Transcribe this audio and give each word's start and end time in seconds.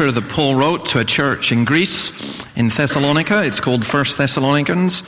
letter 0.00 0.12
that 0.12 0.30
Paul 0.30 0.54
wrote 0.54 0.86
to 0.86 0.98
a 0.98 1.04
church 1.04 1.52
in 1.52 1.66
Greece, 1.66 2.46
in 2.56 2.70
Thessalonica. 2.70 3.44
It's 3.44 3.60
called 3.60 3.84
First 3.84 4.16
Thessalonians, 4.16 5.02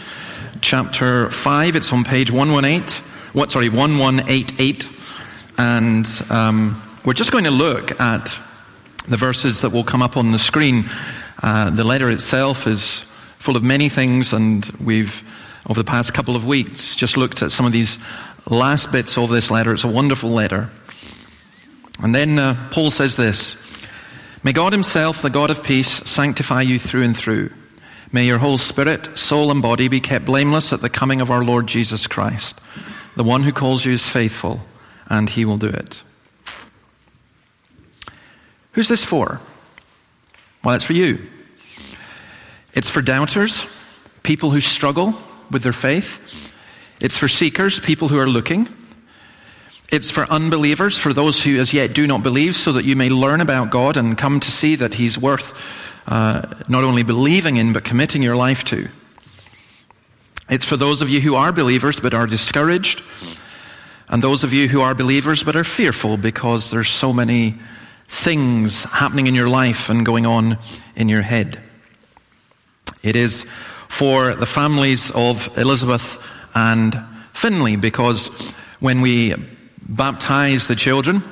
chapter 0.60 1.30
5. 1.30 1.76
It's 1.76 1.90
on 1.94 2.04
page 2.04 2.30
118. 2.30 3.02
What, 3.32 3.50
sorry, 3.50 3.70
1188. 3.70 4.90
And 5.56 6.06
um, 6.28 6.82
we're 7.06 7.14
just 7.14 7.32
going 7.32 7.44
to 7.44 7.50
look 7.50 7.98
at 8.02 8.38
the 9.08 9.16
verses 9.16 9.62
that 9.62 9.72
will 9.72 9.82
come 9.82 10.02
up 10.02 10.18
on 10.18 10.30
the 10.30 10.38
screen. 10.38 10.84
Uh, 11.42 11.70
the 11.70 11.84
letter 11.84 12.10
itself 12.10 12.66
is 12.66 13.00
full 13.38 13.56
of 13.56 13.62
many 13.62 13.88
things, 13.88 14.34
and 14.34 14.66
we've, 14.78 15.22
over 15.70 15.80
the 15.80 15.88
past 15.88 16.12
couple 16.12 16.36
of 16.36 16.46
weeks, 16.46 16.96
just 16.96 17.16
looked 17.16 17.40
at 17.40 17.50
some 17.50 17.64
of 17.64 17.72
these 17.72 17.98
last 18.46 18.92
bits 18.92 19.16
of 19.16 19.30
this 19.30 19.50
letter. 19.50 19.72
It's 19.72 19.84
a 19.84 19.88
wonderful 19.88 20.28
letter. 20.28 20.68
And 22.02 22.14
then 22.14 22.38
uh, 22.38 22.68
Paul 22.72 22.90
says 22.90 23.16
this 23.16 23.71
May 24.44 24.52
God 24.52 24.72
Himself, 24.72 25.22
the 25.22 25.30
God 25.30 25.50
of 25.50 25.62
peace, 25.62 25.88
sanctify 25.88 26.62
you 26.62 26.78
through 26.78 27.04
and 27.04 27.16
through. 27.16 27.50
May 28.10 28.26
your 28.26 28.38
whole 28.38 28.58
spirit, 28.58 29.16
soul, 29.16 29.50
and 29.50 29.62
body 29.62 29.88
be 29.88 30.00
kept 30.00 30.24
blameless 30.24 30.72
at 30.72 30.80
the 30.80 30.90
coming 30.90 31.20
of 31.20 31.30
our 31.30 31.44
Lord 31.44 31.68
Jesus 31.68 32.06
Christ. 32.06 32.60
The 33.16 33.24
one 33.24 33.44
who 33.44 33.52
calls 33.52 33.84
you 33.84 33.92
is 33.92 34.08
faithful, 34.08 34.60
and 35.06 35.30
He 35.30 35.44
will 35.44 35.58
do 35.58 35.68
it. 35.68 36.02
Who's 38.72 38.88
this 38.88 39.04
for? 39.04 39.40
Well, 40.64 40.74
it's 40.74 40.84
for 40.84 40.92
you. 40.92 41.20
It's 42.74 42.90
for 42.90 43.02
doubters, 43.02 43.66
people 44.22 44.50
who 44.50 44.60
struggle 44.60 45.14
with 45.50 45.62
their 45.62 45.72
faith. 45.72 46.52
It's 47.00 47.16
for 47.16 47.28
seekers, 47.28 47.80
people 47.80 48.08
who 48.08 48.18
are 48.18 48.28
looking. 48.28 48.68
It's 49.92 50.10
for 50.10 50.24
unbelievers, 50.30 50.96
for 50.96 51.12
those 51.12 51.44
who 51.44 51.58
as 51.58 51.74
yet 51.74 51.92
do 51.92 52.06
not 52.06 52.22
believe, 52.22 52.56
so 52.56 52.72
that 52.72 52.86
you 52.86 52.96
may 52.96 53.10
learn 53.10 53.42
about 53.42 53.70
God 53.70 53.98
and 53.98 54.16
come 54.16 54.40
to 54.40 54.50
see 54.50 54.74
that 54.76 54.94
He's 54.94 55.18
worth 55.18 55.62
uh, 56.08 56.46
not 56.66 56.82
only 56.82 57.02
believing 57.02 57.58
in, 57.58 57.74
but 57.74 57.84
committing 57.84 58.22
your 58.22 58.34
life 58.34 58.64
to. 58.64 58.88
It's 60.48 60.64
for 60.64 60.78
those 60.78 61.02
of 61.02 61.10
you 61.10 61.20
who 61.20 61.34
are 61.34 61.52
believers 61.52 62.00
but 62.00 62.14
are 62.14 62.26
discouraged, 62.26 63.02
and 64.08 64.22
those 64.22 64.44
of 64.44 64.54
you 64.54 64.66
who 64.66 64.80
are 64.80 64.94
believers 64.94 65.42
but 65.42 65.56
are 65.56 65.64
fearful 65.64 66.16
because 66.16 66.70
there's 66.70 66.88
so 66.88 67.12
many 67.12 67.56
things 68.08 68.84
happening 68.84 69.26
in 69.26 69.34
your 69.34 69.50
life 69.50 69.90
and 69.90 70.06
going 70.06 70.24
on 70.24 70.56
in 70.96 71.10
your 71.10 71.22
head. 71.22 71.62
It 73.02 73.14
is 73.14 73.42
for 73.88 74.34
the 74.34 74.46
families 74.46 75.10
of 75.10 75.50
Elizabeth 75.58 76.18
and 76.54 76.98
Finley 77.34 77.76
because 77.76 78.54
when 78.80 79.02
we 79.02 79.34
baptize 79.96 80.68
the 80.68 80.74
children. 80.74 81.22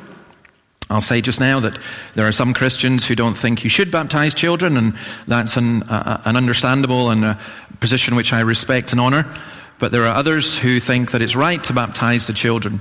I'll 0.89 1.01
say 1.01 1.21
just 1.21 1.41
now 1.41 1.61
that 1.61 1.81
there 2.15 2.27
are 2.27 2.33
some 2.33 2.53
Christians 2.53 3.07
who 3.07 3.15
don't 3.15 3.37
think 3.37 3.63
you 3.63 3.71
should 3.71 3.93
baptize 3.93 4.35
children, 4.35 4.77
and 4.77 4.95
that's 5.27 5.57
an, 5.57 5.85
uh, 5.85 6.21
an 6.25 6.37
understandable 6.37 7.11
and 7.11 7.25
a 7.25 7.39
position 7.79 8.17
which 8.17 8.33
I 8.33 8.41
respect 8.41 8.93
and 8.93 9.01
honor. 9.01 9.33
But 9.79 9.93
there 9.93 10.03
are 10.05 10.15
others 10.15 10.59
who 10.59 10.81
think 10.81 11.13
that 11.13 11.23
it's 11.23 11.37
right 11.37 11.63
to 11.65 11.73
baptize 11.73 12.27
the 12.27 12.33
children. 12.33 12.81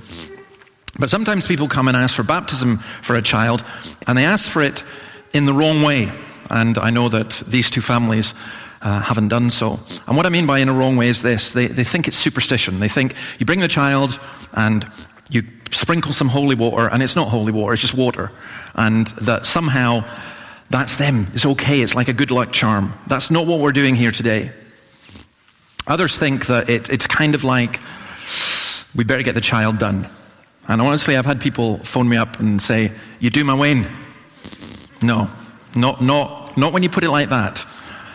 But 1.00 1.10
sometimes 1.10 1.48
people 1.48 1.68
come 1.68 1.88
and 1.88 1.96
ask 1.96 2.16
for 2.16 2.24
baptism 2.24 2.80
for 2.80 3.16
a 3.16 3.22
child, 3.22 3.64
and 4.08 4.18
they 4.18 4.26
ask 4.26 4.50
for 4.50 4.62
it 4.62 4.84
in 5.32 5.46
the 5.46 5.54
wrong 5.54 5.84
way. 5.84 6.12
And 6.50 6.78
I 6.80 6.90
know 6.90 7.10
that 7.10 7.44
these 7.48 7.70
two 7.70 7.82
families 7.82 8.34
uh, 8.82 9.02
haven't 9.02 9.28
done 9.28 9.52
so. 9.52 9.80
And 10.08 10.18
what 10.18 10.26
I 10.26 10.30
mean 10.30 10.48
by 10.48 10.60
in 10.60 10.68
a 10.68 10.74
wrong 10.74 10.98
way 10.98 11.10
is 11.10 11.22
this 11.22 11.54
they, 11.54 11.68
they 11.68 11.84
think 11.84 12.08
it's 12.08 12.18
superstition. 12.18 12.80
They 12.80 12.88
think 12.88 13.14
you 13.38 13.46
bring 13.46 13.60
the 13.60 13.68
child 13.68 14.20
and 14.54 14.90
you 15.30 15.44
sprinkle 15.72 16.12
some 16.14 16.30
holy 16.30 16.56
water, 16.56 16.90
and 16.90 17.04
it's 17.04 17.16
not 17.16 17.30
holy 17.30 17.52
water, 17.52 17.74
it's 17.74 17.82
just 17.82 17.94
water. 17.94 18.32
And 18.76 19.08
that 19.08 19.46
somehow 19.46 20.04
that's 20.70 20.98
them. 20.98 21.28
It's 21.34 21.46
okay, 21.46 21.82
it's 21.82 21.96
like 21.96 22.08
a 22.08 22.14
good 22.14 22.32
luck 22.32 22.52
charm. 22.52 22.94
That's 23.08 23.32
not 23.32 23.48
what 23.48 23.60
we're 23.60 23.72
doing 23.72 23.96
here 23.96 24.12
today. 24.12 24.52
Others 25.88 26.20
think 26.20 26.46
that 26.48 26.70
it, 26.70 26.90
it's 26.90 27.08
kind 27.08 27.34
of 27.34 27.44
like 27.44 27.80
we 28.96 29.04
better 29.04 29.24
get 29.24 29.34
the 29.34 29.42
child 29.42 29.80
done. 29.80 30.08
And 30.68 30.82
honestly, 30.82 31.18
I've 31.18 31.26
had 31.26 31.42
people 31.42 31.80
phone 31.80 32.08
me 32.08 32.18
up 32.18 32.40
and 32.40 32.62
say, 32.62 32.92
You 33.20 33.32
do 33.32 33.44
my 33.44 33.56
wean? 33.56 33.88
No, 35.02 35.30
not, 35.76 36.02
not, 36.02 36.58
not 36.58 36.74
when 36.74 36.84
you 36.84 36.90
put 36.90 37.04
it 37.04 37.10
like 37.10 37.30
that. 37.30 37.66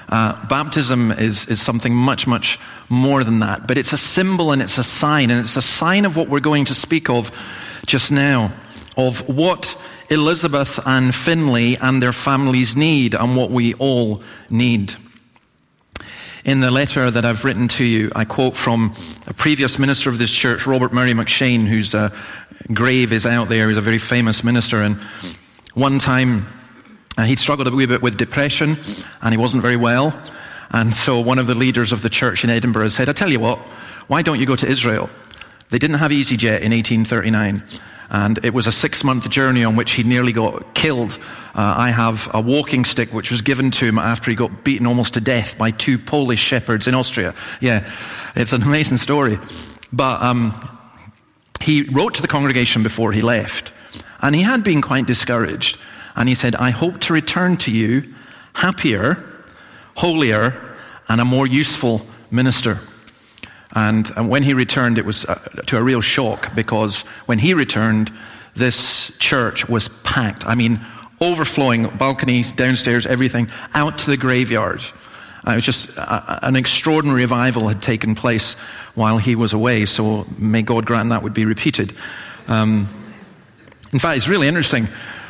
Uh, 0.09 0.47
baptism 0.47 1.11
is, 1.13 1.47
is 1.47 1.61
something 1.61 1.95
much, 1.95 2.27
much 2.27 2.59
more 2.89 3.25
than 3.25 3.41
that. 3.41 3.67
But 3.67 3.79
it's 3.79 3.93
a 3.93 3.99
symbol 3.99 4.53
and 4.53 4.61
it's 4.61 4.79
a 4.79 4.85
sign, 4.85 5.31
and 5.31 5.41
it's 5.41 5.57
a 5.57 5.63
sign 5.63 6.05
of 6.05 6.17
what 6.17 6.29
we're 6.29 6.41
going 6.41 6.67
to 6.67 6.75
speak 6.75 7.09
of 7.09 7.31
just 7.87 8.13
now 8.13 8.53
of 8.97 9.29
what 9.29 9.81
Elizabeth 10.11 10.79
and 10.87 11.15
Finley 11.15 11.77
and 11.79 12.03
their 12.03 12.13
families 12.13 12.77
need 12.77 13.15
and 13.15 13.37
what 13.37 13.51
we 13.51 13.75
all 13.75 14.23
need. 14.51 14.95
In 16.45 16.61
the 16.61 16.71
letter 16.71 17.11
that 17.11 17.25
I've 17.25 17.45
written 17.45 17.69
to 17.69 17.85
you, 17.85 18.11
I 18.15 18.27
quote 18.27 18.55
from 18.55 18.95
a 19.27 19.33
previous 19.33 19.79
minister 19.79 20.11
of 20.11 20.19
this 20.19 20.31
church, 20.31 20.67
Robert 20.67 20.93
Murray 20.93 21.15
M'Cheyne, 21.15 21.67
whose 21.67 21.95
uh, 21.95 22.11
grave 22.73 23.13
is 23.13 23.25
out 23.25 23.49
there. 23.49 23.69
He's 23.69 23.79
a 23.79 23.83
very 23.83 23.99
famous 23.99 24.45
minister. 24.45 24.83
And 24.83 24.97
one 25.73 25.99
time, 25.99 26.47
uh, 27.17 27.23
he'd 27.23 27.39
struggled 27.39 27.69
a 27.69 27.71
wee 27.71 27.87
bit 27.87 28.03
with 28.03 28.17
depression 28.17 28.77
and 29.23 29.33
he 29.33 29.39
wasn't 29.39 29.63
very 29.63 29.77
well. 29.77 30.19
And 30.71 30.93
so 30.93 31.21
one 31.21 31.39
of 31.39 31.47
the 31.47 31.55
leaders 31.55 31.93
of 31.93 32.03
the 32.03 32.09
church 32.09 32.43
in 32.43 32.51
Edinburgh 32.51 32.89
said, 32.89 33.09
I 33.09 33.13
tell 33.13 33.31
you 33.31 33.41
what, 33.41 33.59
why 34.09 34.23
don't 34.23 34.41
you 34.41 34.47
go 34.47 34.57
to 34.57 34.67
Israel? 34.67 35.09
They 35.71 35.79
didn't 35.79 35.99
have 35.99 36.11
EasyJet 36.11 36.61
in 36.61 36.73
1839. 36.73 37.63
And 38.11 38.39
it 38.45 38.53
was 38.53 38.67
a 38.67 38.73
six 38.73 39.03
month 39.03 39.29
journey 39.31 39.65
on 39.65 39.77
which 39.77 39.93
he 39.93 40.03
nearly 40.03 40.33
got 40.33 40.75
killed. 40.75 41.19
Uh, 41.55 41.75
I 41.77 41.91
have 41.91 42.29
a 42.35 42.41
walking 42.41 42.85
stick 42.85 43.13
which 43.13 43.31
was 43.31 43.43
given 43.43 43.71
to 43.73 43.87
him 43.87 43.99
after 43.99 44.31
he 44.31 44.37
got 44.37 44.65
beaten 44.65 44.87
almost 44.87 45.15
to 45.15 45.21
death 45.21 45.57
by 45.57 45.71
two 45.71 45.99
Polish 45.99 46.41
shepherds 46.41 46.87
in 46.87 46.95
Austria. 46.95 47.35
Yeah, 47.61 47.91
it's 48.37 48.53
an 48.53 48.63
amazing 48.63 48.99
story. 48.99 49.39
But 49.93 50.23
um, 50.23 50.53
he 51.61 51.83
wrote 51.83 52.15
to 52.15 52.23
the 52.23 52.29
congregation 52.29 52.83
before 52.83 53.13
he 53.13 53.23
left. 53.23 53.73
And 54.21 54.35
he 54.35 54.43
had 54.43 54.65
been 54.65 54.83
quite 54.83 55.07
discouraged. 55.07 55.79
And 56.17 56.29
he 56.29 56.35
said, 56.35 56.57
I 56.57 56.71
hope 56.71 57.01
to 57.01 57.13
return 57.13 57.57
to 57.59 57.71
you 57.71 58.15
happier, 58.55 59.25
holier, 59.97 60.77
and 61.09 61.21
a 61.21 61.25
more 61.25 61.47
useful 61.47 62.07
minister. 62.31 62.79
And, 63.73 64.11
and 64.17 64.29
when 64.29 64.45
he 64.45 64.55
returned, 64.55 64.99
it 64.99 65.05
was 65.05 65.25
uh, 65.25 65.35
to 65.67 65.77
a 65.77 65.83
real 65.83 66.01
shock 66.01 66.55
because 66.55 67.03
when 67.27 67.39
he 67.41 67.55
returned, 67.55 68.13
this 68.55 69.17
church 69.19 69.69
was 69.69 69.89
packed. 69.89 70.47
I 70.47 70.55
mean, 70.55 70.81
overflowing, 71.21 71.89
balconies, 71.97 72.53
downstairs, 72.53 73.07
everything, 73.07 73.49
out 73.75 73.99
to 73.99 74.11
the 74.11 74.17
graveyard. 74.17 74.81
Uh, 75.47 75.53
it 75.53 75.57
was 75.57 75.65
just 75.65 75.99
uh, 75.99 76.39
an 76.43 76.57
extraordinary 76.57 77.23
revival 77.23 77.69
had 77.69 77.83
taken 77.83 78.15
place 78.15 78.55
while 78.95 79.19
he 79.19 79.35
was 79.35 79.53
away, 79.53 79.85
so 79.85 80.27
may 80.39 80.63
God 80.63 80.87
grant 80.87 81.11
that 81.11 81.23
would 81.23 81.35
be 81.35 81.45
repeated. 81.45 81.95
Um, 82.47 82.87
in 83.93 83.99
fact, 83.99 84.17
it's 84.17 84.29
really 84.29 84.49
interesting. 84.49 84.89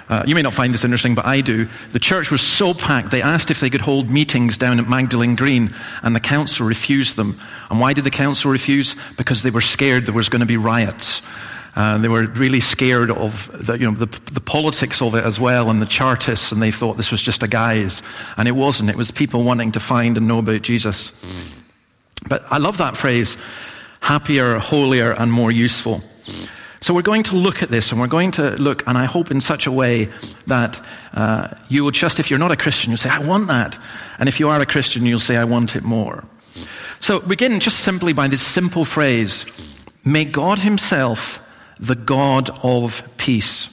Uh, 0.08 0.22
you 0.26 0.34
may 0.34 0.42
not 0.42 0.52
find 0.52 0.74
this 0.74 0.84
interesting, 0.84 1.14
but 1.14 1.24
I 1.24 1.40
do. 1.40 1.66
The 1.92 1.98
church 1.98 2.30
was 2.30 2.42
so 2.42 2.74
packed, 2.74 3.10
they 3.10 3.22
asked 3.22 3.50
if 3.50 3.60
they 3.60 3.70
could 3.70 3.80
hold 3.80 4.10
meetings 4.10 4.58
down 4.58 4.78
at 4.78 4.88
Magdalen 4.88 5.34
Green, 5.34 5.74
and 6.02 6.14
the 6.14 6.20
council 6.20 6.66
refused 6.66 7.16
them. 7.16 7.38
And 7.70 7.80
why 7.80 7.94
did 7.94 8.04
the 8.04 8.10
council 8.10 8.50
refuse? 8.50 8.96
Because 9.16 9.42
they 9.42 9.50
were 9.50 9.62
scared 9.62 10.06
there 10.06 10.14
was 10.14 10.28
going 10.28 10.40
to 10.40 10.46
be 10.46 10.58
riots. 10.58 11.22
Uh, 11.76 11.98
they 11.98 12.08
were 12.08 12.26
really 12.26 12.60
scared 12.60 13.10
of 13.10 13.50
the, 13.66 13.78
you 13.78 13.90
know, 13.90 13.96
the, 13.96 14.06
the, 14.30 14.40
politics 14.40 15.02
of 15.02 15.16
it 15.16 15.24
as 15.24 15.40
well 15.40 15.70
and 15.70 15.82
the 15.82 15.86
Chartists, 15.86 16.52
and 16.52 16.62
they 16.62 16.70
thought 16.70 16.96
this 16.96 17.10
was 17.10 17.20
just 17.20 17.42
a 17.42 17.48
guise. 17.48 18.00
And 18.36 18.46
it 18.46 18.52
wasn't. 18.52 18.90
It 18.90 18.96
was 18.96 19.10
people 19.10 19.42
wanting 19.42 19.72
to 19.72 19.80
find 19.80 20.16
and 20.16 20.28
know 20.28 20.38
about 20.38 20.62
Jesus. 20.62 21.10
But 22.28 22.44
I 22.50 22.58
love 22.58 22.78
that 22.78 22.96
phrase 22.96 23.36
happier, 24.00 24.58
holier, 24.58 25.12
and 25.12 25.32
more 25.32 25.50
useful. 25.50 26.04
So 26.84 26.92
we're 26.92 27.00
going 27.00 27.22
to 27.22 27.36
look 27.36 27.62
at 27.62 27.70
this 27.70 27.92
and 27.92 27.98
we're 27.98 28.08
going 28.08 28.32
to 28.32 28.50
look, 28.56 28.86
and 28.86 28.98
I 28.98 29.06
hope 29.06 29.30
in 29.30 29.40
such 29.40 29.66
a 29.66 29.72
way 29.72 30.10
that 30.46 30.86
uh, 31.14 31.48
you 31.70 31.82
will 31.82 31.90
just, 31.90 32.20
if 32.20 32.28
you're 32.28 32.38
not 32.38 32.52
a 32.52 32.56
Christian, 32.56 32.90
you'll 32.90 32.98
say, 32.98 33.08
I 33.08 33.26
want 33.26 33.46
that. 33.46 33.78
And 34.18 34.28
if 34.28 34.38
you 34.38 34.50
are 34.50 34.60
a 34.60 34.66
Christian, 34.66 35.06
you'll 35.06 35.18
say, 35.18 35.38
I 35.38 35.44
want 35.44 35.76
it 35.76 35.82
more. 35.82 36.24
So 36.98 37.20
begin 37.20 37.58
just 37.58 37.80
simply 37.80 38.12
by 38.12 38.28
this 38.28 38.42
simple 38.42 38.84
phrase 38.84 39.46
May 40.04 40.26
God 40.26 40.58
Himself, 40.58 41.40
the 41.80 41.94
God 41.94 42.50
of 42.62 43.02
peace. 43.16 43.70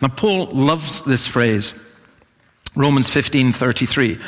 Now, 0.00 0.06
Paul 0.06 0.50
loves 0.54 1.02
this 1.02 1.26
phrase. 1.26 1.74
Romans 2.76 3.10
15:33. 3.10 4.20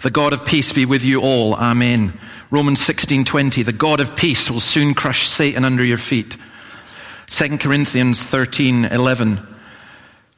The 0.00 0.10
God 0.10 0.32
of 0.32 0.46
peace 0.46 0.72
be 0.72 0.86
with 0.86 1.04
you 1.04 1.20
all. 1.20 1.54
Amen. 1.56 2.18
Romans 2.50 2.80
16:20. 2.80 3.62
The 3.62 3.72
God 3.74 4.00
of 4.00 4.16
peace 4.16 4.50
will 4.50 4.60
soon 4.60 4.94
crush 4.94 5.28
Satan 5.28 5.66
under 5.66 5.84
your 5.84 5.98
feet. 5.98 6.38
2 7.30 7.58
Corinthians 7.58 8.24
13 8.24 8.86
11. 8.86 9.46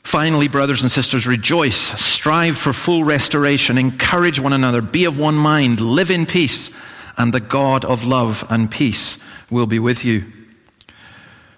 Finally, 0.03 0.49
brothers 0.49 0.83
and 0.83 0.91
sisters, 0.91 1.27
rejoice, 1.27 1.77
strive 1.99 2.59
for 2.59 2.75
full 2.75 3.03
restoration, 3.03 3.79
encourage 3.79 4.39
one 4.39 4.53
another, 4.53 4.83
be 4.83 5.06
of 5.06 5.19
one 5.19 5.35
mind, 5.35 5.81
live 5.81 6.11
in 6.11 6.27
peace, 6.27 6.71
and 7.17 7.33
the 7.33 7.41
God 7.41 7.87
of 7.87 8.05
love 8.05 8.44
and 8.50 8.71
peace 8.71 9.17
will 9.50 9.67
be 9.67 9.79
with 9.79 10.05
you. 10.05 10.31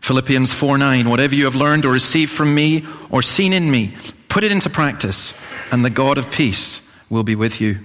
Philippians 0.01 0.53
4 0.53 0.79
9, 0.79 1.11
whatever 1.11 1.35
you 1.35 1.47
have 1.47 1.57
learned 1.57 1.85
or 1.85 1.91
received 1.91 2.31
from 2.31 2.55
me 2.55 2.85
or 3.11 3.21
seen 3.21 3.53
in 3.53 3.69
me, 3.69 3.97
put 4.29 4.45
it 4.45 4.53
into 4.53 4.71
practice, 4.71 5.37
and 5.73 5.85
the 5.85 5.91
God 5.91 6.17
of 6.17 6.31
peace 6.31 6.89
will 7.11 7.25
be 7.25 7.35
with 7.35 7.61
you. 7.61 7.81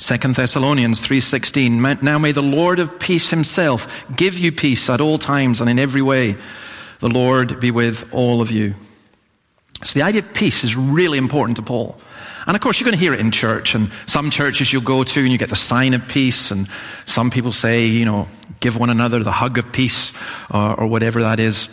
2 0.00 0.16
Thessalonians 0.32 1.06
3:16 1.06 2.02
Now 2.02 2.18
may 2.18 2.32
the 2.32 2.42
Lord 2.42 2.78
of 2.78 2.98
peace 2.98 3.28
himself 3.28 4.04
give 4.16 4.38
you 4.38 4.50
peace 4.50 4.88
at 4.88 4.98
all 4.98 5.18
times 5.18 5.60
and 5.60 5.68
in 5.68 5.78
every 5.78 6.00
way. 6.00 6.36
The 7.00 7.10
Lord 7.10 7.60
be 7.60 7.70
with 7.70 8.08
all 8.10 8.40
of 8.40 8.50
you. 8.50 8.74
So 9.82 9.98
the 9.98 10.02
idea 10.02 10.22
of 10.22 10.32
peace 10.32 10.64
is 10.64 10.74
really 10.74 11.18
important 11.18 11.56
to 11.56 11.62
Paul. 11.62 12.00
And 12.46 12.56
of 12.56 12.62
course, 12.62 12.80
you're 12.80 12.86
going 12.86 12.98
to 12.98 13.00
hear 13.00 13.12
it 13.12 13.20
in 13.20 13.30
church, 13.30 13.74
and 13.74 13.90
some 14.06 14.30
churches 14.30 14.72
you'll 14.72 14.82
go 14.82 15.04
to 15.04 15.20
and 15.20 15.30
you 15.30 15.36
get 15.36 15.50
the 15.50 15.56
sign 15.56 15.92
of 15.92 16.08
peace, 16.08 16.50
and 16.50 16.66
some 17.04 17.30
people 17.30 17.52
say, 17.52 17.84
you 17.84 18.06
know, 18.06 18.26
give 18.60 18.78
one 18.78 18.88
another 18.88 19.22
the 19.22 19.30
hug 19.30 19.58
of 19.58 19.70
peace, 19.70 20.14
or, 20.50 20.80
or 20.80 20.86
whatever 20.86 21.20
that 21.22 21.38
is. 21.38 21.68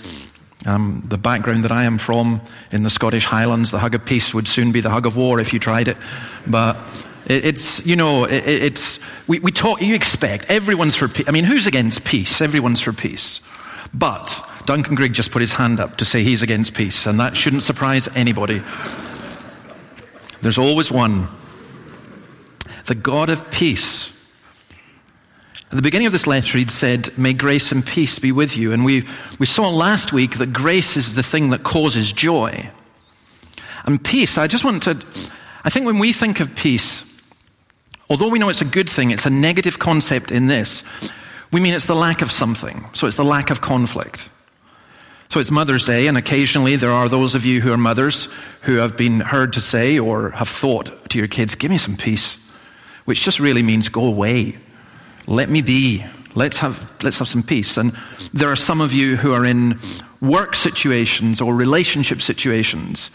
Um, 0.66 1.04
the 1.08 1.18
background 1.18 1.64
that 1.64 1.72
I 1.72 1.86
am 1.86 1.98
from 1.98 2.42
in 2.74 2.84
the 2.84 2.90
Scottish 2.90 3.26
Highlands, 3.26 3.72
the 3.72 3.80
hug 3.80 3.96
of 3.96 4.06
peace 4.06 4.34
would 4.34 4.50
soon 4.50 4.74
be 4.74 4.82
the 4.82 4.90
hug 4.90 5.06
of 5.06 5.16
war 5.16 5.40
if 5.40 5.54
you 5.54 5.60
tried 5.60 5.88
it. 5.88 5.98
But 6.46 6.78
it's, 7.28 7.86
you 7.86 7.96
know, 7.96 8.24
it's, 8.26 9.00
we, 9.28 9.40
we 9.40 9.52
talk, 9.52 9.82
you 9.82 9.96
expect, 9.96 10.46
everyone's 10.50 10.96
for 10.96 11.08
peace. 11.08 11.28
I 11.28 11.32
mean, 11.32 11.44
who's 11.44 11.68
against 11.68 12.06
peace? 12.06 12.42
Everyone's 12.42 12.80
for 12.80 12.94
peace. 12.94 13.42
But 13.94 14.44
Duncan 14.66 14.96
Grigg 14.96 15.14
just 15.14 15.32
put 15.32 15.42
his 15.42 15.54
hand 15.54 15.80
up 15.80 15.98
to 15.98 16.06
say 16.06 16.24
he's 16.24 16.42
against 16.42 16.74
peace, 16.74 17.06
and 17.06 17.20
that 17.20 17.36
shouldn't 17.36 17.64
surprise 17.64 18.08
anybody. 18.16 18.62
There's 20.42 20.58
always 20.58 20.92
one. 20.92 21.28
The 22.86 22.96
God 22.96 23.30
of 23.30 23.52
peace. 23.52 24.14
At 25.70 25.76
the 25.76 25.82
beginning 25.82 26.08
of 26.08 26.14
this 26.14 26.28
letter, 26.28 26.58
he'd 26.58 26.72
said, 26.72 27.18
May 27.18 27.34
grace 27.34 27.74
and 27.74 27.86
peace 27.86 28.20
be 28.20 28.32
with 28.32 28.56
you. 28.56 28.72
And 28.72 28.86
we, 28.86 29.06
we 29.38 29.46
saw 29.46 29.70
last 29.70 30.14
week 30.14 30.38
that 30.38 30.54
grace 30.54 30.96
is 30.96 31.16
the 31.16 31.24
thing 31.24 31.50
that 31.50 31.64
causes 31.64 32.14
joy. 32.14 32.72
And 33.86 34.02
peace, 34.02 34.38
I 34.38 34.48
just 34.48 34.64
want 34.64 34.84
to, 34.84 34.98
I 35.66 35.70
think 35.70 35.86
when 35.86 36.00
we 36.00 36.14
think 36.14 36.40
of 36.40 36.56
peace, 36.56 37.07
although 38.10 38.30
we 38.30 38.40
know 38.40 38.50
it's 38.50 38.62
a 38.62 38.66
good 38.66 38.90
thing, 38.90 39.12
it's 39.12 39.26
a 39.26 39.30
negative 39.30 39.80
concept 39.80 40.32
in 40.32 40.48
this. 40.48 40.84
We 41.52 41.62
mean 41.62 41.74
it's 41.74 41.88
the 41.88 41.96
lack 41.96 42.22
of 42.22 42.32
something. 42.32 42.86
So 42.94 43.08
it's 43.08 43.16
the 43.16 43.24
lack 43.24 43.50
of 43.50 43.62
conflict. 43.62 44.30
So 45.30 45.42
it's 45.42 45.52
Mother's 45.52 45.86
Day, 45.86 46.08
and 46.08 46.18
occasionally 46.18 46.78
there 46.78 46.92
are 46.92 47.10
those 47.10 47.36
of 47.36 47.46
you 47.46 47.60
who 47.60 47.74
are 47.74 47.78
mothers 47.78 48.30
who 48.62 48.76
have 48.76 48.96
been 48.96 49.20
heard 49.20 49.54
to 49.54 49.62
say 49.62 50.00
or 50.00 50.32
have 50.32 50.48
thought 50.48 51.10
to 51.10 51.18
your 51.18 51.28
kids, 51.28 51.56
Give 51.56 51.70
me 51.70 51.78
some 51.78 51.98
peace, 51.98 52.38
which 53.04 53.24
just 53.24 53.40
really 53.40 53.64
means 53.64 53.90
go 53.90 54.06
away. 54.06 54.58
Let 55.26 55.50
me 55.50 55.62
be. 55.62 56.06
Let's 56.34 56.60
have, 56.60 56.94
let's 57.04 57.20
have 57.20 57.28
some 57.28 57.44
peace. 57.44 57.76
And 57.78 57.92
there 58.32 58.50
are 58.50 58.56
some 58.56 58.80
of 58.80 58.94
you 58.94 59.18
who 59.18 59.34
are 59.34 59.44
in 59.44 59.80
work 60.22 60.56
situations 60.56 61.42
or 61.42 61.54
relationship 61.54 62.22
situations, 62.22 63.12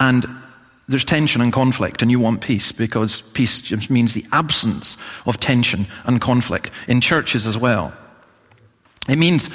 and 0.00 0.26
there's 0.92 1.04
tension 1.04 1.40
and 1.40 1.52
conflict, 1.52 2.02
and 2.02 2.10
you 2.10 2.20
want 2.20 2.40
peace 2.40 2.70
because 2.70 3.20
peace 3.20 3.60
just 3.60 3.90
means 3.90 4.14
the 4.14 4.24
absence 4.30 4.96
of 5.26 5.38
tension 5.38 5.86
and 6.04 6.20
conflict 6.20 6.70
in 6.86 7.00
churches 7.00 7.46
as 7.46 7.58
well. 7.58 7.92
It 9.08 9.18
means 9.18 9.50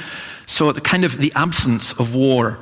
so 0.45 0.72
the 0.72 0.81
kind 0.81 1.06
of 1.06 1.18
the 1.18 1.31
absence 1.36 1.94
of 1.94 2.13
war. 2.13 2.60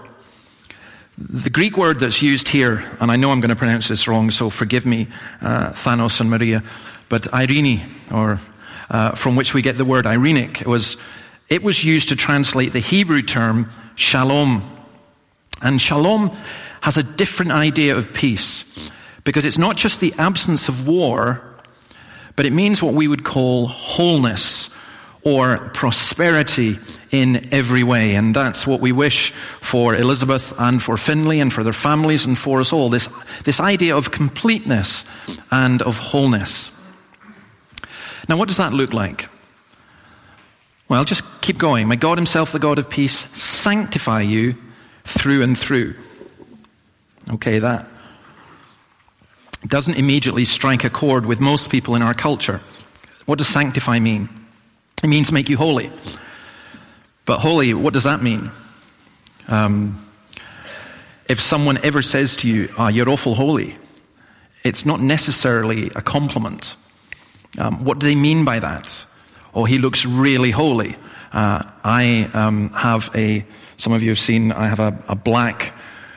The 1.18 1.50
Greek 1.50 1.78
word 1.78 2.00
that's 2.00 2.22
used 2.22 2.50
here, 2.50 2.84
and 3.00 3.10
I 3.10 3.16
know 3.16 3.32
I'm 3.32 3.40
going 3.40 3.50
to 3.50 3.56
pronounce 3.56 3.88
this 3.88 4.08
wrong, 4.08 4.32
so 4.32 4.50
forgive 4.50 4.86
me, 4.86 5.08
uh, 5.42 5.70
Thanos 5.70 6.20
and 6.20 6.30
Maria, 6.30 6.62
but 7.08 7.34
Irene, 7.34 7.80
or 8.14 8.42
uh, 8.90 9.12
from 9.12 9.38
which 9.38 9.54
we 9.54 9.62
get 9.62 9.78
the 9.78 9.86
word 9.86 10.06
Irenic, 10.06 10.62
it 10.62 10.68
was 10.68 10.98
it 11.48 11.64
was 11.64 11.86
used 11.86 12.10
to 12.10 12.16
translate 12.16 12.74
the 12.74 12.80
Hebrew 12.80 13.22
term 13.22 13.70
shalom, 13.96 14.62
and 15.62 15.80
shalom 15.80 16.36
has 16.86 16.98
a 16.98 17.04
different 17.04 17.52
idea 17.52 17.98
of 17.98 18.14
peace 18.14 18.92
because 19.24 19.44
it's 19.44 19.58
not 19.58 19.76
just 19.76 20.00
the 20.02 20.14
absence 20.20 20.70
of 20.70 20.88
war, 20.88 21.42
but 22.36 22.46
it 22.46 22.54
means 22.54 22.80
what 22.80 22.94
we 22.94 23.08
would 23.08 23.24
call 23.24 23.66
wholeness 23.66 24.70
or 25.24 25.72
prosperity 25.74 26.78
in 27.10 27.52
every 27.52 27.82
way. 27.82 28.14
And 28.14 28.36
that's 28.36 28.68
what 28.68 28.82
we 28.82 28.92
wish 28.92 29.32
for 29.62 29.96
Elizabeth 29.96 30.54
and 30.60 30.80
for 30.80 30.96
Finley 30.96 31.40
and 31.40 31.52
for 31.52 31.64
their 31.64 31.74
families 31.74 32.28
and 32.28 32.38
for 32.38 32.60
us 32.60 32.72
all. 32.72 32.90
This, 32.90 33.10
this 33.46 33.60
idea 33.60 33.98
of 33.98 34.12
completeness 34.12 35.06
and 35.50 35.82
of 35.82 35.98
wholeness. 35.98 36.70
Now, 38.30 38.38
what 38.38 38.48
does 38.48 38.58
that 38.58 38.74
look 38.74 38.94
like? 38.94 39.28
Well, 40.88 41.04
just 41.04 41.24
keep 41.42 41.58
going. 41.58 41.88
May 41.88 41.96
God 41.96 42.20
Himself, 42.20 42.52
the 42.52 42.60
God 42.60 42.78
of 42.78 42.92
peace, 42.92 43.28
sanctify 43.36 44.22
you 44.22 44.54
through 45.04 45.42
and 45.42 45.58
through. 45.58 45.96
Okay, 47.32 47.60
that 47.60 47.88
doesn't 49.68 49.96
immediately 49.96 50.46
strike 50.46 50.84
a 50.84 50.90
chord 50.90 51.26
with 51.26 51.42
most 51.42 51.70
people 51.70 51.96
in 51.96 52.02
our 52.02 52.14
culture. 52.14 52.62
What 53.26 53.40
does 53.40 53.48
sanctify 53.48 54.00
mean? 54.00 54.30
It 55.04 55.08
means 55.08 55.32
make 55.32 55.50
you 55.50 55.58
holy. 55.58 55.92
But 57.26 57.40
holy, 57.40 57.74
what 57.74 57.94
does 57.94 58.04
that 58.04 58.22
mean? 58.22 58.52
Um, 59.48 60.00
if 61.28 61.42
someone 61.42 61.80
ever 61.84 62.02
says 62.02 62.36
to 62.38 62.50
you, 62.50 62.70
oh, 62.78 62.88
you're 62.88 63.10
awful 63.10 63.34
holy, 63.34 63.76
it's 64.64 64.86
not 64.86 65.00
necessarily 65.00 65.90
a 65.96 66.02
compliment. 66.02 66.76
Um, 67.58 67.84
what 67.84 68.00
do 68.00 68.06
they 68.06 68.16
mean 68.16 68.46
by 68.46 68.60
that? 68.60 69.06
Oh, 69.54 69.64
he 69.64 69.80
looks 69.80 70.06
really 70.06 70.52
holy. 70.52 70.96
Uh, 71.32 71.64
I 71.84 72.30
um, 72.34 72.70
have 72.72 73.10
a, 73.16 73.46
some 73.78 73.94
of 73.94 74.04
you 74.04 74.10
have 74.10 74.20
seen, 74.20 74.52
I 74.52 74.68
have 74.68 74.80
a, 74.80 74.98
a 75.08 75.16
black 75.16 75.74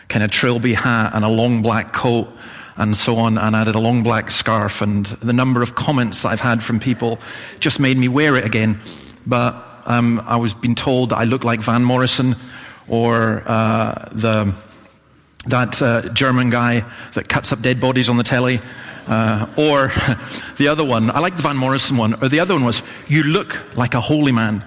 kind 0.08 0.24
of 0.24 0.30
trilby 0.30 0.74
hat 0.74 1.12
and 1.14 1.24
a 1.24 1.28
long 1.28 1.62
black 1.62 1.92
coat 1.92 2.28
and 2.76 2.96
so 2.96 3.16
on, 3.16 3.38
and 3.38 3.56
I 3.56 3.64
had 3.64 3.74
a 3.74 3.80
long 3.80 4.04
black 4.04 4.30
scarf, 4.30 4.82
and 4.82 5.04
the 5.06 5.32
number 5.32 5.62
of 5.62 5.74
comments 5.74 6.22
that 6.22 6.28
I've 6.28 6.40
had 6.40 6.62
from 6.62 6.78
people 6.78 7.18
just 7.58 7.80
made 7.80 7.98
me 7.98 8.06
wear 8.06 8.36
it 8.36 8.44
again. 8.44 8.78
But 9.26 9.64
um, 9.84 10.20
I 10.20 10.36
was 10.36 10.54
being 10.54 10.76
told 10.76 11.10
that 11.10 11.18
I 11.18 11.24
look 11.24 11.42
like 11.42 11.60
Van 11.60 11.82
Morrison 11.82 12.36
or 12.86 13.42
uh, 13.46 14.08
the, 14.12 14.54
that 15.46 15.82
uh, 15.82 16.02
German 16.10 16.50
guy 16.50 16.84
that 17.14 17.28
cuts 17.28 17.52
up 17.52 17.60
dead 17.60 17.80
bodies 17.80 18.08
on 18.08 18.16
the 18.16 18.22
telly. 18.22 18.60
Uh, 19.08 19.46
or 19.56 19.88
the 20.58 20.68
other 20.68 20.84
one, 20.84 21.10
I 21.10 21.18
like 21.18 21.36
the 21.36 21.42
Van 21.42 21.56
Morrison 21.56 21.96
one, 21.96 22.14
or 22.22 22.28
the 22.28 22.40
other 22.40 22.54
one 22.54 22.64
was, 22.64 22.82
You 23.08 23.24
look 23.24 23.76
like 23.76 23.94
a 23.94 24.00
holy 24.00 24.32
man. 24.32 24.62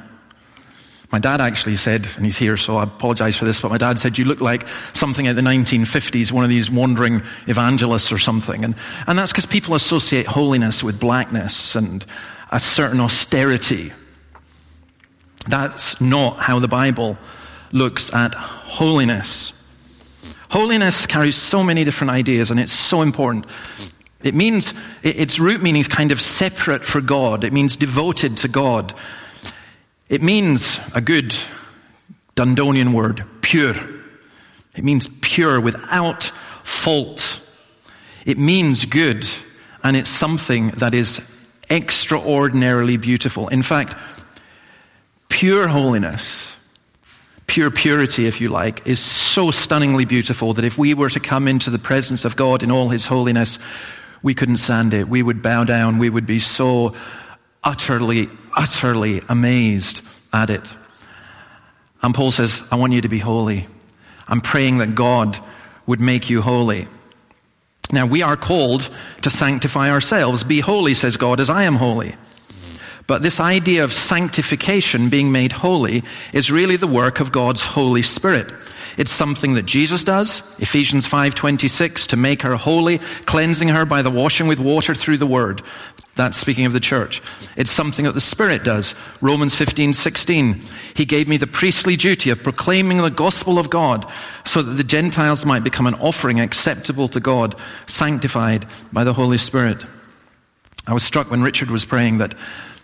My 1.11 1.19
dad 1.19 1.41
actually 1.41 1.75
said, 1.75 2.07
and 2.15 2.25
he's 2.25 2.37
here, 2.37 2.55
so 2.55 2.77
I 2.77 2.83
apologize 2.83 3.35
for 3.35 3.43
this, 3.43 3.59
but 3.59 3.69
my 3.69 3.77
dad 3.77 3.99
said, 3.99 4.17
You 4.17 4.25
look 4.25 4.39
like 4.39 4.67
something 4.93 5.25
in 5.25 5.35
the 5.35 5.41
1950s, 5.41 6.31
one 6.31 6.43
of 6.45 6.49
these 6.49 6.71
wandering 6.71 7.21
evangelists 7.47 8.11
or 8.13 8.17
something. 8.17 8.63
And, 8.63 8.75
and 9.07 9.19
that's 9.19 9.31
because 9.31 9.45
people 9.45 9.75
associate 9.75 10.25
holiness 10.25 10.83
with 10.83 10.99
blackness 10.99 11.75
and 11.75 12.05
a 12.51 12.59
certain 12.59 13.01
austerity. 13.01 13.91
That's 15.47 15.99
not 15.99 16.37
how 16.37 16.59
the 16.59 16.67
Bible 16.69 17.17
looks 17.73 18.13
at 18.13 18.33
holiness. 18.33 19.53
Holiness 20.49 21.05
carries 21.05 21.35
so 21.35 21.63
many 21.63 21.83
different 21.83 22.11
ideas, 22.11 22.51
and 22.51 22.59
it's 22.59 22.71
so 22.71 23.01
important. 23.01 23.45
It 24.23 24.35
means, 24.35 24.73
its 25.03 25.39
root 25.39 25.61
meaning 25.61 25.81
is 25.81 25.87
kind 25.87 26.11
of 26.11 26.21
separate 26.21 26.83
for 26.85 27.01
God. 27.01 27.43
It 27.43 27.53
means 27.53 27.75
devoted 27.75 28.37
to 28.37 28.47
God. 28.47 28.93
It 30.11 30.21
means 30.21 30.77
a 30.93 30.99
good 30.99 31.33
Dundonian 32.35 32.91
word, 32.93 33.23
pure. 33.39 33.75
It 34.75 34.83
means 34.83 35.07
pure, 35.21 35.61
without 35.61 36.23
fault. 36.63 37.39
It 38.25 38.37
means 38.37 38.83
good, 38.83 39.25
and 39.81 39.95
it's 39.95 40.09
something 40.09 40.67
that 40.71 40.93
is 40.93 41.21
extraordinarily 41.69 42.97
beautiful. 42.97 43.47
In 43.47 43.63
fact, 43.63 43.97
pure 45.29 45.69
holiness, 45.69 46.57
pure 47.47 47.71
purity, 47.71 48.27
if 48.27 48.41
you 48.41 48.49
like, 48.49 48.85
is 48.85 48.99
so 48.99 49.49
stunningly 49.49 50.03
beautiful 50.03 50.53
that 50.55 50.65
if 50.65 50.77
we 50.77 50.93
were 50.93 51.09
to 51.09 51.21
come 51.21 51.47
into 51.47 51.69
the 51.69 51.79
presence 51.79 52.25
of 52.25 52.35
God 52.35 52.63
in 52.63 52.71
all 52.71 52.89
His 52.89 53.07
holiness, 53.07 53.59
we 54.21 54.35
couldn't 54.35 54.57
stand 54.57 54.93
it. 54.93 55.07
We 55.07 55.23
would 55.23 55.41
bow 55.41 55.63
down. 55.63 55.99
We 55.99 56.09
would 56.09 56.25
be 56.25 56.39
so 56.39 56.95
utterly, 57.63 58.27
utterly 58.55 59.21
amazed 59.29 60.01
at 60.33 60.49
it. 60.49 60.63
And 62.01 62.13
Paul 62.13 62.31
says, 62.31 62.63
I 62.71 62.75
want 62.75 62.93
you 62.93 63.01
to 63.01 63.09
be 63.09 63.19
holy. 63.19 63.67
I'm 64.27 64.41
praying 64.41 64.79
that 64.79 64.95
God 64.95 65.39
would 65.85 66.01
make 66.01 66.29
you 66.29 66.41
holy. 66.41 66.87
Now, 67.91 68.05
we 68.05 68.21
are 68.21 68.37
called 68.37 68.89
to 69.21 69.29
sanctify 69.29 69.89
ourselves. 69.91 70.43
Be 70.43 70.61
holy, 70.61 70.93
says 70.93 71.17
God, 71.17 71.39
as 71.39 71.49
I 71.49 71.63
am 71.63 71.75
holy. 71.75 72.15
But 73.07 73.21
this 73.21 73.39
idea 73.39 73.83
of 73.83 73.91
sanctification, 73.91 75.09
being 75.09 75.31
made 75.31 75.51
holy, 75.51 76.03
is 76.33 76.49
really 76.49 76.77
the 76.77 76.87
work 76.87 77.19
of 77.19 77.31
God's 77.31 77.65
Holy 77.65 78.03
Spirit. 78.03 78.47
It's 78.97 79.11
something 79.11 79.53
that 79.53 79.65
Jesus 79.65 80.03
does, 80.03 80.55
Ephesians 80.59 81.07
5:26, 81.07 82.07
to 82.07 82.17
make 82.17 82.41
her 82.41 82.55
holy, 82.55 82.99
cleansing 83.25 83.69
her 83.69 83.85
by 83.85 84.01
the 84.01 84.11
washing 84.11 84.47
with 84.47 84.59
water 84.59 84.93
through 84.93 85.17
the 85.17 85.27
word. 85.27 85.61
That's 86.15 86.37
speaking 86.37 86.65
of 86.65 86.73
the 86.73 86.81
church. 86.81 87.21
It's 87.55 87.71
something 87.71 88.03
that 88.03 88.13
the 88.13 88.19
Spirit 88.21 88.63
does. 88.63 88.95
Romans 89.21 89.55
15, 89.55 89.93
16. 89.93 90.61
He 90.93 91.05
gave 91.05 91.29
me 91.29 91.37
the 91.37 91.47
priestly 91.47 91.95
duty 91.95 92.29
of 92.29 92.43
proclaiming 92.43 92.97
the 92.97 93.09
gospel 93.09 93.57
of 93.57 93.69
God 93.69 94.05
so 94.43 94.61
that 94.61 94.73
the 94.73 94.83
Gentiles 94.83 95.45
might 95.45 95.63
become 95.63 95.87
an 95.87 95.95
offering 95.95 96.41
acceptable 96.41 97.07
to 97.09 97.21
God, 97.21 97.55
sanctified 97.87 98.65
by 98.91 99.05
the 99.05 99.13
Holy 99.13 99.37
Spirit. 99.37 99.85
I 100.85 100.93
was 100.93 101.03
struck 101.03 101.31
when 101.31 101.43
Richard 101.43 101.71
was 101.71 101.85
praying 101.85 102.17
that 102.17 102.35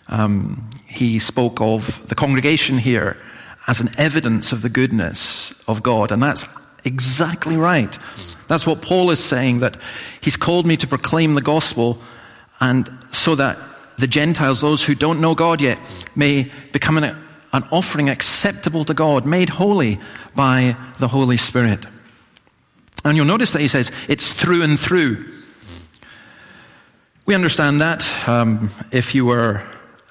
um, 0.07 0.69
he 0.85 1.19
spoke 1.19 1.59
of 1.59 2.07
the 2.07 2.15
congregation 2.15 2.77
here 2.77 3.17
as 3.67 3.81
an 3.81 3.89
evidence 3.97 4.51
of 4.51 4.61
the 4.61 4.69
goodness 4.69 5.53
of 5.67 5.83
God. 5.83 6.11
And 6.11 6.23
that's 6.23 6.45
exactly 6.85 7.57
right. 7.57 7.97
That's 8.47 8.65
what 8.65 8.81
Paul 8.81 9.11
is 9.11 9.21
saying, 9.21 9.59
that 9.59 9.77
he's 10.21 10.37
called 10.37 10.65
me 10.65 10.77
to 10.77 10.87
proclaim 10.87 11.35
the 11.35 11.41
gospel 11.41 12.01
and 12.59 12.89
so 13.11 13.35
that 13.35 13.59
the 13.97 14.07
Gentiles, 14.07 14.61
those 14.61 14.83
who 14.83 14.95
don't 14.95 15.19
know 15.19 15.35
God 15.35 15.61
yet, 15.61 15.79
may 16.15 16.51
become 16.71 16.97
an, 16.97 17.03
an 17.03 17.63
offering 17.71 18.09
acceptable 18.09 18.85
to 18.85 18.93
God, 18.93 19.25
made 19.25 19.49
holy 19.49 19.99
by 20.35 20.77
the 20.99 21.09
Holy 21.09 21.37
Spirit. 21.37 21.85
And 23.03 23.17
you'll 23.17 23.25
notice 23.25 23.51
that 23.51 23.61
he 23.61 23.67
says 23.67 23.91
it's 24.07 24.33
through 24.33 24.63
and 24.63 24.79
through. 24.79 25.33
We 27.25 27.35
understand 27.35 27.81
that. 27.81 28.27
Um, 28.27 28.69
if 28.91 29.13
you 29.13 29.25
were 29.25 29.61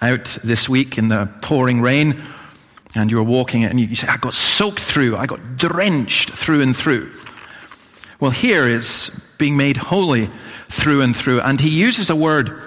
out 0.02 0.38
this 0.44 0.68
week 0.68 0.98
in 0.98 1.08
the 1.08 1.30
pouring 1.40 1.80
rain 1.80 2.22
and 2.96 3.10
you 3.10 3.16
were 3.16 3.22
walking 3.22 3.64
and 3.64 3.78
you, 3.78 3.94
say, 3.94 4.08
I 4.08 4.16
got 4.16 4.34
soaked 4.34 4.80
through, 4.80 5.16
I 5.16 5.26
got 5.26 5.56
drenched 5.56 6.30
through 6.30 6.62
and 6.62 6.76
through. 6.76 7.12
Well, 8.20 8.30
here 8.30 8.66
is 8.66 9.10
being 9.38 9.56
made 9.56 9.76
holy 9.76 10.28
through 10.68 11.02
and 11.02 11.14
through. 11.14 11.40
And 11.40 11.60
he 11.60 11.68
uses 11.68 12.10
a 12.10 12.16
word 12.16 12.58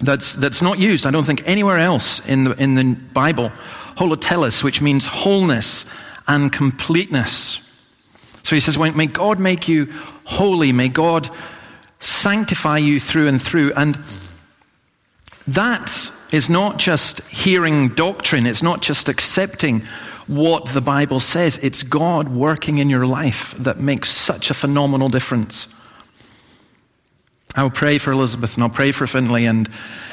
that's, 0.00 0.32
that's 0.34 0.60
not 0.60 0.78
used, 0.78 1.06
I 1.06 1.10
don't 1.10 1.24
think, 1.24 1.42
anywhere 1.46 1.78
else 1.78 2.26
in 2.28 2.44
the, 2.44 2.62
in 2.62 2.74
the 2.74 2.94
Bible. 3.12 3.50
Holotelos, 3.96 4.62
which 4.62 4.82
means 4.82 5.06
wholeness 5.06 5.86
and 6.28 6.52
completeness. 6.52 7.62
So 8.42 8.56
he 8.56 8.60
says, 8.60 8.78
May 8.78 9.06
God 9.06 9.40
make 9.40 9.68
you 9.68 9.92
holy. 10.24 10.72
May 10.72 10.88
God 10.88 11.30
sanctify 11.98 12.78
you 12.78 13.00
through 13.00 13.28
and 13.28 13.40
through. 13.40 13.72
And 13.74 13.98
that 15.48 16.12
is 16.32 16.50
not 16.50 16.78
just 16.78 17.20
hearing 17.28 17.88
doctrine, 17.88 18.46
it's 18.46 18.62
not 18.62 18.82
just 18.82 19.08
accepting 19.08 19.82
what 20.26 20.66
the 20.66 20.80
Bible 20.80 21.20
says. 21.20 21.58
It's 21.58 21.82
God 21.82 22.28
working 22.28 22.78
in 22.78 22.90
your 22.90 23.06
life 23.06 23.54
that 23.58 23.78
makes 23.78 24.10
such 24.10 24.50
a 24.50 24.54
phenomenal 24.54 25.08
difference. 25.08 25.68
I'll 27.54 27.70
pray 27.70 27.98
for 27.98 28.12
Elizabeth 28.12 28.54
and 28.54 28.64
I'll 28.64 28.70
pray 28.70 28.92
for 28.92 29.06
Finley, 29.06 29.46
and 29.46 29.68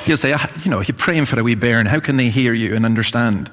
he'll 0.05 0.17
say, 0.17 0.33
ah, 0.33 0.51
You 0.63 0.71
know, 0.71 0.81
you're 0.81 0.95
praying 0.95 1.25
for 1.25 1.39
a 1.39 1.43
wee 1.43 1.55
bairn. 1.55 1.85
How 1.85 1.99
can 1.99 2.15
they 2.15 2.29
hear 2.29 2.53
you 2.53 2.75
and 2.75 2.85
understand? 2.85 3.51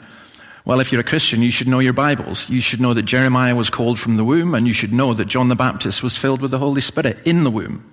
Well, 0.64 0.80
if 0.80 0.92
you're 0.92 1.00
a 1.00 1.04
Christian, 1.04 1.42
you 1.42 1.50
should 1.50 1.66
know 1.66 1.78
your 1.78 1.94
Bibles. 1.94 2.48
You 2.50 2.60
should 2.60 2.80
know 2.80 2.94
that 2.94 3.02
Jeremiah 3.02 3.56
was 3.56 3.70
called 3.70 3.98
from 3.98 4.16
the 4.16 4.24
womb, 4.24 4.54
and 4.54 4.66
you 4.66 4.72
should 4.72 4.92
know 4.92 5.14
that 5.14 5.24
John 5.24 5.48
the 5.48 5.56
Baptist 5.56 6.02
was 6.02 6.16
filled 6.16 6.42
with 6.42 6.50
the 6.50 6.58
Holy 6.58 6.82
Spirit 6.82 7.18
in 7.26 7.42
the 7.42 7.50
womb. 7.50 7.90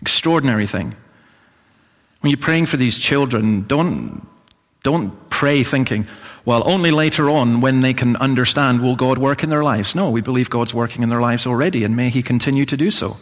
Extraordinary 0.00 0.66
thing. 0.66 0.96
When 2.20 2.30
you're 2.30 2.38
praying 2.38 2.66
for 2.66 2.76
these 2.76 2.98
children, 2.98 3.62
don't, 3.62 4.26
don't 4.82 5.30
pray 5.30 5.62
thinking, 5.62 6.06
well, 6.44 6.62
only 6.66 6.90
later 6.90 7.28
on, 7.28 7.60
when 7.60 7.82
they 7.82 7.94
can 7.94 8.16
understand, 8.16 8.80
will 8.80 8.96
God 8.96 9.18
work 9.18 9.42
in 9.42 9.50
their 9.50 9.62
lives. 9.62 9.94
No, 9.94 10.10
we 10.10 10.20
believe 10.20 10.50
God's 10.50 10.72
working 10.72 11.02
in 11.02 11.08
their 11.08 11.20
lives 11.20 11.46
already, 11.46 11.84
and 11.84 11.94
may 11.94 12.08
He 12.08 12.22
continue 12.22 12.64
to 12.64 12.76
do 12.76 12.90
so. 12.90 13.18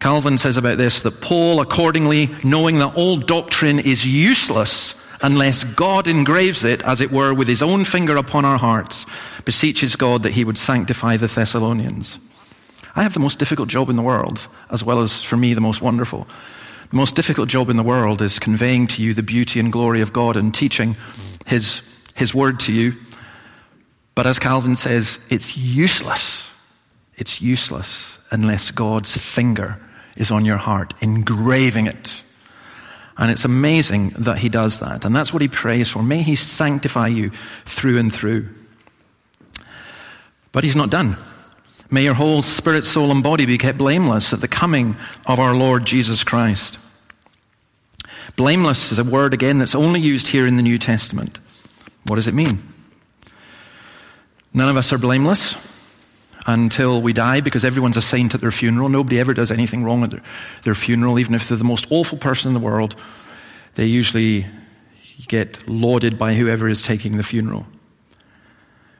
Calvin 0.00 0.38
says 0.38 0.56
about 0.56 0.78
this 0.78 1.02
that 1.02 1.20
Paul, 1.20 1.60
accordingly, 1.60 2.28
knowing 2.44 2.78
that 2.78 2.96
all 2.96 3.18
doctrine 3.18 3.78
is 3.78 4.06
useless 4.06 4.94
unless 5.22 5.64
God 5.64 6.08
engraves 6.08 6.64
it, 6.64 6.82
as 6.82 7.00
it 7.00 7.10
were, 7.10 7.34
with 7.34 7.48
his 7.48 7.62
own 7.62 7.84
finger 7.84 8.16
upon 8.16 8.44
our 8.44 8.58
hearts, 8.58 9.06
beseeches 9.44 9.96
God 9.96 10.22
that 10.22 10.32
he 10.32 10.44
would 10.44 10.58
sanctify 10.58 11.16
the 11.16 11.26
Thessalonians. 11.26 12.18
I 12.94 13.02
have 13.02 13.14
the 13.14 13.20
most 13.20 13.38
difficult 13.38 13.68
job 13.68 13.90
in 13.90 13.96
the 13.96 14.02
world, 14.02 14.46
as 14.70 14.84
well 14.84 15.00
as 15.00 15.22
for 15.22 15.36
me 15.36 15.54
the 15.54 15.60
most 15.60 15.82
wonderful. 15.82 16.26
The 16.90 16.96
most 16.96 17.16
difficult 17.16 17.48
job 17.48 17.68
in 17.68 17.76
the 17.76 17.82
world 17.82 18.22
is 18.22 18.38
conveying 18.38 18.86
to 18.88 19.02
you 19.02 19.14
the 19.14 19.22
beauty 19.22 19.58
and 19.58 19.72
glory 19.72 20.00
of 20.00 20.12
God 20.12 20.36
and 20.36 20.54
teaching 20.54 20.96
his, 21.46 21.82
his 22.14 22.34
word 22.34 22.60
to 22.60 22.72
you. 22.72 22.94
But 24.14 24.26
as 24.26 24.38
Calvin 24.38 24.76
says, 24.76 25.18
it's 25.28 25.56
useless. 25.56 26.50
It's 27.16 27.42
useless 27.42 28.18
unless 28.30 28.70
God's 28.70 29.16
finger 29.16 29.80
is 30.16 30.30
on 30.30 30.44
your 30.44 30.56
heart, 30.56 30.94
engraving 31.02 31.86
it. 31.86 32.22
And 33.18 33.30
it's 33.30 33.44
amazing 33.44 34.10
that 34.18 34.38
he 34.38 34.48
does 34.48 34.80
that. 34.80 35.04
And 35.04 35.14
that's 35.14 35.32
what 35.32 35.42
he 35.42 35.48
prays 35.48 35.88
for. 35.88 36.02
May 36.02 36.22
he 36.22 36.36
sanctify 36.36 37.08
you 37.08 37.30
through 37.64 37.98
and 37.98 38.12
through. 38.12 38.48
But 40.52 40.64
he's 40.64 40.76
not 40.76 40.90
done. 40.90 41.16
May 41.90 42.04
your 42.04 42.14
whole 42.14 42.42
spirit, 42.42 42.84
soul, 42.84 43.10
and 43.10 43.22
body 43.22 43.46
be 43.46 43.58
kept 43.58 43.78
blameless 43.78 44.32
at 44.32 44.40
the 44.40 44.48
coming 44.48 44.96
of 45.26 45.38
our 45.38 45.54
Lord 45.54 45.84
Jesus 45.84 46.24
Christ. 46.24 46.78
Blameless 48.34 48.92
is 48.92 48.98
a 48.98 49.04
word, 49.04 49.32
again, 49.32 49.58
that's 49.58 49.74
only 49.74 50.00
used 50.00 50.28
here 50.28 50.46
in 50.46 50.56
the 50.56 50.62
New 50.62 50.78
Testament. 50.78 51.38
What 52.06 52.16
does 52.16 52.26
it 52.26 52.34
mean? 52.34 52.58
None 54.52 54.68
of 54.68 54.76
us 54.76 54.92
are 54.92 54.98
blameless 54.98 55.56
until 56.46 57.00
we 57.02 57.12
die 57.12 57.40
because 57.40 57.64
everyone's 57.64 57.96
a 57.96 58.02
saint 58.02 58.34
at 58.34 58.40
their 58.40 58.50
funeral. 58.50 58.88
Nobody 58.88 59.18
ever 59.20 59.34
does 59.34 59.50
anything 59.50 59.84
wrong 59.84 60.02
at 60.02 60.10
their, 60.10 60.22
their 60.64 60.74
funeral, 60.74 61.18
even 61.18 61.34
if 61.34 61.48
they're 61.48 61.58
the 61.58 61.64
most 61.64 61.86
awful 61.90 62.18
person 62.18 62.48
in 62.48 62.54
the 62.54 62.60
world. 62.60 62.96
They 63.74 63.86
usually 63.86 64.46
get 65.28 65.68
lauded 65.68 66.18
by 66.18 66.34
whoever 66.34 66.68
is 66.68 66.82
taking 66.82 67.16
the 67.16 67.22
funeral. 67.22 67.66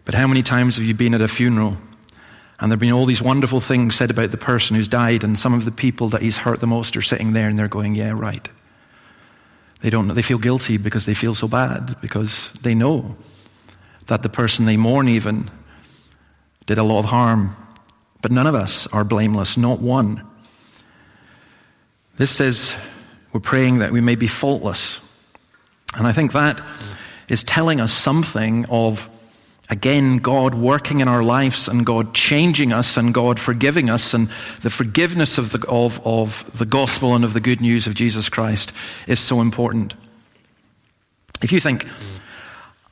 But 0.04 0.14
how 0.14 0.26
many 0.26 0.42
times 0.42 0.76
have 0.76 0.84
you 0.84 0.94
been 0.94 1.14
at 1.14 1.20
a 1.20 1.28
funeral 1.28 1.76
and 2.58 2.70
there 2.70 2.76
have 2.76 2.80
been 2.80 2.92
all 2.92 3.06
these 3.06 3.22
wonderful 3.22 3.60
things 3.60 3.94
said 3.94 4.10
about 4.10 4.30
the 4.30 4.36
person 4.36 4.76
who's 4.76 4.88
died, 4.88 5.24
and 5.24 5.38
some 5.38 5.52
of 5.52 5.64
the 5.64 5.70
people 5.70 6.08
that 6.10 6.22
he's 6.22 6.38
hurt 6.38 6.60
the 6.60 6.66
most 6.66 6.96
are 6.96 7.02
sitting 7.02 7.32
there 7.32 7.48
and 7.48 7.58
they're 7.58 7.68
going, 7.68 7.94
Yeah, 7.94 8.12
right. 8.12 8.48
They 9.80 9.90
don't 9.90 10.08
they 10.08 10.22
feel 10.22 10.38
guilty 10.38 10.78
because 10.78 11.06
they 11.06 11.14
feel 11.14 11.34
so 11.34 11.48
bad, 11.48 12.00
because 12.00 12.52
they 12.62 12.74
know 12.74 13.16
that 14.06 14.22
the 14.22 14.28
person 14.28 14.64
they 14.64 14.76
mourn 14.76 15.08
even 15.08 15.50
did 16.66 16.78
a 16.78 16.82
lot 16.82 17.00
of 17.00 17.06
harm. 17.06 17.54
But 18.22 18.32
none 18.32 18.46
of 18.46 18.54
us 18.54 18.86
are 18.88 19.04
blameless, 19.04 19.56
not 19.56 19.80
one. 19.80 20.26
This 22.16 22.30
says 22.30 22.74
we're 23.32 23.40
praying 23.40 23.78
that 23.78 23.92
we 23.92 24.00
may 24.00 24.14
be 24.14 24.26
faultless. 24.26 25.00
And 25.96 26.06
I 26.06 26.12
think 26.12 26.32
that 26.32 26.60
is 27.28 27.44
telling 27.44 27.80
us 27.80 27.92
something 27.92 28.64
of, 28.70 29.08
again, 29.68 30.18
God 30.18 30.54
working 30.54 31.00
in 31.00 31.08
our 31.08 31.22
lives 31.22 31.68
and 31.68 31.84
God 31.84 32.14
changing 32.14 32.72
us 32.72 32.96
and 32.96 33.12
God 33.12 33.38
forgiving 33.38 33.90
us 33.90 34.14
and 34.14 34.28
the 34.62 34.70
forgiveness 34.70 35.38
of 35.38 35.52
the, 35.52 35.66
of, 35.68 36.04
of 36.06 36.58
the 36.58 36.66
gospel 36.66 37.14
and 37.14 37.24
of 37.24 37.32
the 37.32 37.40
good 37.40 37.60
news 37.60 37.86
of 37.86 37.94
Jesus 37.94 38.28
Christ 38.28 38.72
is 39.06 39.20
so 39.20 39.40
important. 39.40 39.94
If 41.42 41.52
you 41.52 41.60
think, 41.60 41.86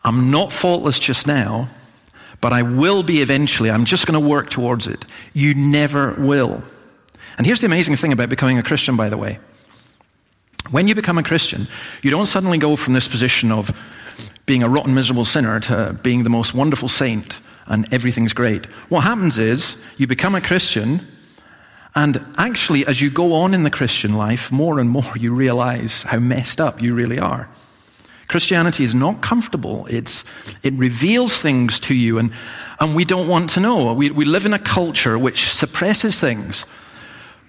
I'm 0.03 0.31
not 0.31 0.53
faultless 0.53 0.99
just 0.99 1.27
now, 1.27 1.69
but 2.41 2.53
I 2.53 2.63
will 2.63 3.03
be 3.03 3.23
eventually. 3.23 3.71
I'm 3.71 3.87
just 3.87 4.07
going 4.07 4.21
to 4.21 4.29
work 4.29 4.51
towards 4.51 4.87
it. 4.87 5.05
You 5.33 5.55
never 5.55 6.13
will. 6.13 6.63
And 7.39 7.47
here's 7.47 7.61
the 7.61 7.67
amazing 7.67 7.97
thing 7.97 8.13
about 8.13 8.29
becoming 8.29 8.59
a 8.59 8.63
Christian, 8.63 8.97
by 8.97 9.09
the 9.09 9.17
way. 9.17 9.39
When 10.71 10.89
you 10.89 10.95
become 10.95 11.19
a 11.19 11.23
Christian, 11.23 11.67
you 12.03 12.11
don't 12.11 12.27
suddenly 12.27 12.59
go 12.59 12.77
from 12.77 12.95
this 12.95 13.09
position 13.09 13.51
of 13.53 13.71
being 14.47 14.63
a 14.63 14.69
rotten, 14.69 14.95
miserable 14.95 15.25
sinner 15.25 15.61
to 15.61 15.99
being 16.03 16.23
the 16.23 16.31
most 16.31 16.55
wonderful 16.55 16.89
saint 16.89 17.41
and 17.67 17.93
everything's 17.93 18.33
great. 18.33 18.67
What 18.91 19.01
happens 19.01 19.39
is 19.39 19.83
you 19.97 20.07
become 20.07 20.35
a 20.35 20.41
Christian, 20.41 21.07
and 21.95 22.27
actually, 22.37 22.87
as 22.87 23.01
you 23.01 23.11
go 23.11 23.35
on 23.35 23.55
in 23.55 23.63
the 23.63 23.71
Christian 23.71 24.15
life, 24.15 24.51
more 24.53 24.79
and 24.81 24.91
more 24.91 25.17
you 25.17 25.33
realize 25.33 26.03
how 26.03 26.19
messed 26.19 26.61
up 26.61 26.83
you 26.83 26.95
really 26.95 27.19
are. 27.19 27.49
Christianity 28.29 28.85
is 28.85 28.95
not 28.95 29.21
comfortable. 29.21 29.87
It's, 29.87 30.25
it 30.63 30.73
reveals 30.75 31.41
things 31.41 31.79
to 31.81 31.95
you, 31.95 32.19
and, 32.19 32.33
and 32.81 32.97
we 32.97 33.05
don't 33.05 33.29
want 33.29 33.51
to 33.51 33.61
know. 33.61 33.93
We, 33.93 34.11
we 34.11 34.25
live 34.25 34.45
in 34.45 34.53
a 34.53 34.59
culture 34.59 35.19
which 35.19 35.49
suppresses 35.49 36.19
things. 36.19 36.67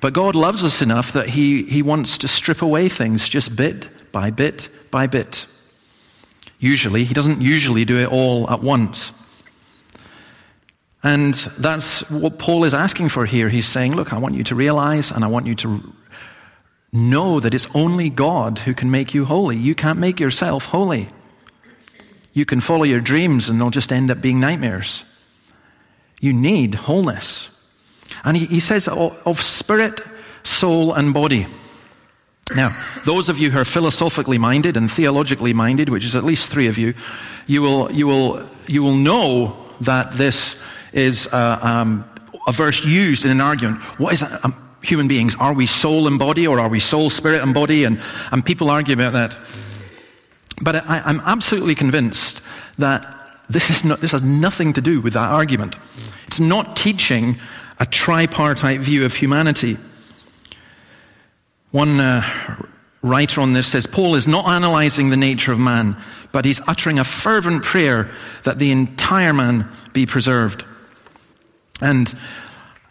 But 0.02 0.14
God 0.14 0.36
loves 0.36 0.64
us 0.64 0.82
enough 0.82 1.14
that 1.14 1.30
he, 1.30 1.64
he 1.64 1.82
wants 1.82 2.18
to 2.20 2.28
strip 2.28 2.62
away 2.62 2.90
things 2.90 3.28
just 3.28 3.56
bit 3.56 4.12
by 4.12 4.30
bit 4.30 4.70
by 4.92 5.08
bit. 5.08 5.48
Usually, 6.60 7.04
He 7.04 7.14
doesn't 7.14 7.42
usually 7.42 7.86
do 7.86 7.98
it 7.98 8.12
all 8.12 8.50
at 8.50 8.62
once. 8.62 9.12
And 11.04 11.36
that's 11.36 12.10
what 12.10 12.40
Paul 12.40 12.64
is 12.64 12.74
asking 12.74 13.10
for 13.10 13.28
here. 13.28 13.48
He's 13.48 13.68
saying, 13.68 13.96
Look, 13.96 14.12
I 14.12 14.18
want 14.18 14.34
you 14.34 14.44
to 14.46 14.56
realize 14.56 15.12
and 15.12 15.24
I 15.24 15.28
want 15.28 15.46
you 15.46 15.54
to 15.56 15.94
know 16.92 17.40
that 17.40 17.54
it's 17.54 17.68
only 17.76 18.10
God 18.10 18.60
who 18.60 18.74
can 18.74 18.90
make 18.90 19.14
you 19.14 19.26
holy. 19.26 19.56
You 19.56 19.76
can't 19.76 20.00
make 20.00 20.20
yourself 20.20 20.66
holy. 20.66 21.08
You 22.34 22.46
can 22.46 22.60
follow 22.60 22.84
your 22.84 23.02
dreams 23.02 23.50
and 23.50 23.62
they'll 23.62 23.70
just 23.70 23.92
end 23.92 24.10
up 24.10 24.20
being 24.20 24.40
nightmares. 24.40 25.04
You 26.20 26.34
need 26.34 26.74
wholeness. 26.76 27.50
And 28.24 28.36
he, 28.36 28.46
he 28.48 28.60
says 28.60 28.88
of 28.88 29.42
spirit, 29.42 30.02
soul, 30.44 30.94
and 30.94 31.14
body. 31.14 31.46
Now, 32.54 32.70
those 33.06 33.28
of 33.28 33.40
you 33.40 33.50
who 33.50 33.60
are 33.60 33.66
philosophically 33.66 34.38
minded 34.38 34.78
and 34.78 34.92
theologically 34.92 35.54
minded, 35.54 35.90
which 35.90 36.06
is 36.06 36.16
at 36.16 36.24
least 36.24 36.52
three 36.52 36.68
of 36.68 36.78
you, 36.78 36.94
you 37.48 37.62
will, 37.62 37.92
you 37.92 38.06
will, 38.06 38.48
you 38.68 38.84
will 38.84 38.94
know 38.94 39.58
that 39.82 40.14
this 40.14 40.62
is 40.94 41.28
a, 41.34 41.60
um, 41.62 42.06
a 42.48 42.52
verse 42.52 42.86
used 42.86 43.26
in 43.26 43.32
an 43.32 43.42
argument. 43.42 43.82
What 44.00 44.14
is 44.14 44.20
that? 44.20 44.46
Um, 44.46 44.54
human 44.84 45.08
beings? 45.08 45.36
Are 45.40 45.54
we 45.54 45.66
soul 45.66 46.08
and 46.08 46.20
body 46.20 46.46
or 46.46 46.60
are 46.60 46.70
we 46.70 46.80
soul, 46.80 47.10
spirit 47.10 47.42
and 47.42 47.54
body? 47.54 47.84
And, 47.84 48.00
and 48.32 48.46
people 48.46 48.70
argue 48.70 48.94
about 48.94 49.14
that. 49.14 49.38
But 50.62 50.88
I, 50.88 51.02
I'm 51.04 51.20
absolutely 51.22 51.76
convinced 51.76 52.42
that 52.78 53.04
this, 53.50 53.70
is 53.70 53.84
not, 53.84 54.00
this 54.02 54.12
has 54.12 54.22
nothing 54.22 54.74
to 54.74 54.82
do 54.82 55.02
with 55.02 55.14
that 55.14 55.32
argument. 55.32 55.76
It's 56.28 56.40
not 56.40 56.76
teaching 56.76 57.40
a 57.80 57.86
tripartite 57.86 58.80
view 58.80 59.06
of 59.06 59.16
humanity. 59.16 59.78
One 61.76 62.00
uh, 62.00 62.24
writer 63.02 63.42
on 63.42 63.52
this 63.52 63.68
says 63.68 63.86
Paul 63.86 64.16
is 64.16 64.30
not 64.30 64.48
analyzing 64.48 65.10
the 65.10 65.18
nature 65.18 65.52
of 65.52 65.60
man, 65.60 65.98
but 66.32 66.46
he's 66.46 66.62
uttering 66.70 67.00
a 67.00 67.04
fervent 67.04 67.64
prayer 67.64 68.10
that 68.44 68.60
the 68.60 68.72
entire 68.72 69.34
man 69.34 69.70
be 69.92 70.06
preserved. 70.06 70.64
And 71.82 72.18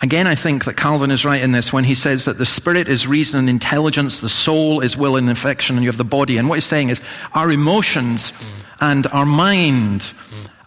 again, 0.03 0.27
I 0.27 0.35
think 0.35 0.67
that 0.67 0.77
Calvin 0.77 1.11
is 1.11 1.25
right 1.25 1.43
in 1.43 1.53
this 1.53 1.73
when 1.73 1.85
he 1.85 1.95
says 1.95 2.27
that 2.27 2.37
the 2.37 2.45
spirit 2.45 2.87
is 2.87 3.07
reason 3.07 3.39
and 3.39 3.49
intelligence, 3.49 4.21
the 4.21 4.29
soul 4.29 4.83
is 4.83 4.99
will 4.99 5.17
and 5.17 5.31
affection, 5.31 5.77
and 5.77 5.83
you 5.83 5.89
have 5.89 5.97
the 5.97 6.05
body. 6.05 6.37
And 6.37 6.47
what 6.47 6.57
he's 6.57 6.67
saying 6.67 6.91
is 6.91 7.01
our 7.33 7.51
emotions 7.51 8.35
and 8.83 9.07
our 9.07 9.25
mind 9.25 10.13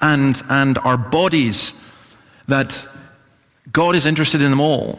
and, 0.01 0.41
and 0.49 0.79
our 0.79 0.97
bodies, 0.97 1.79
that 2.47 2.83
God 3.71 3.95
is 3.95 4.07
interested 4.07 4.41
in 4.41 4.49
them 4.49 4.59
all. 4.59 4.97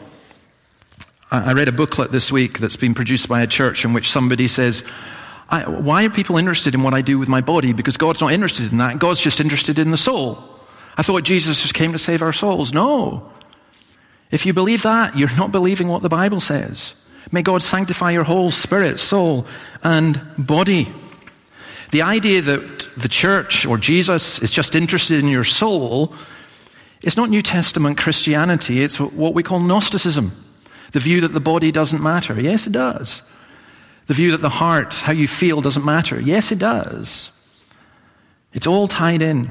I 1.31 1.53
read 1.53 1.69
a 1.69 1.73
booklet 1.73 2.11
this 2.11 2.33
week 2.33 2.59
that's 2.59 2.77
been 2.77 2.95
produced 2.95 3.29
by 3.29 3.43
a 3.43 3.47
church 3.47 3.85
in 3.85 3.93
which 3.93 4.11
somebody 4.11 4.49
says, 4.49 4.81
Why 5.51 6.07
are 6.07 6.11
people 6.11 6.39
interested 6.39 6.75
in 6.75 6.83
what 6.83 6.95
I 6.95 7.03
do 7.03 7.19
with 7.19 7.29
my 7.29 7.43
body? 7.43 7.75
Because 7.75 7.99
God's 7.99 8.23
not 8.23 8.33
interested 8.33 8.73
in 8.73 8.79
that. 8.79 8.99
God's 8.99 9.21
just 9.21 9.39
interested 9.39 9.79
in 9.79 9.91
the 9.91 9.99
soul. 9.99 10.43
I 10.97 11.03
thought 11.03 11.25
Jesus 11.25 11.61
just 11.61 11.75
came 11.75 11.93
to 11.93 11.99
save 11.99 12.23
our 12.23 12.33
souls. 12.33 12.73
No. 12.73 13.31
If 14.31 14.47
you 14.47 14.55
believe 14.55 14.83
that, 14.85 15.19
you're 15.19 15.35
not 15.37 15.53
believing 15.53 15.89
what 15.89 16.03
the 16.03 16.09
Bible 16.09 16.41
says. 16.41 16.95
May 17.31 17.43
God 17.43 17.63
sanctify 17.63 18.13
your 18.13 18.25
whole 18.25 18.51
spirit, 18.51 18.99
soul, 18.99 19.47
and 19.85 20.21
body. 20.39 20.89
The 21.91 22.03
idea 22.03 22.41
that 22.41 22.89
the 22.97 23.09
church 23.09 23.67
or 23.67 23.77
Jesus 23.77 24.39
is 24.43 24.51
just 24.51 24.75
interested 24.75 25.21
in 25.21 25.29
your 25.29 25.45
soul 25.45 26.15
is 27.03 27.17
not 27.17 27.29
New 27.29 27.43
Testament 27.43 27.99
Christianity, 27.99 28.83
it's 28.83 28.99
what 28.99 29.35
we 29.35 29.43
call 29.43 29.61
Gnosticism. 29.61 30.33
The 30.93 31.01
view 31.01 31.21
that 31.23 31.29
the 31.29 31.41
body 31.41 31.71
doesn't 31.71 32.03
matter. 32.03 32.41
Yes, 32.41 32.67
it 32.67 32.73
does. 32.73 33.23
The 34.07 34.15
view 34.15 34.31
that 34.33 34.41
the 34.41 34.49
heart, 34.49 34.95
how 34.95 35.13
you 35.13 35.29
feel, 35.29 35.61
doesn't 35.61 35.85
matter. 35.85 36.19
Yes, 36.19 36.51
it 36.51 36.59
does. 36.59 37.31
It's 38.55 38.67
all 38.67 38.89
tied 38.89 39.21
in. 39.21 39.51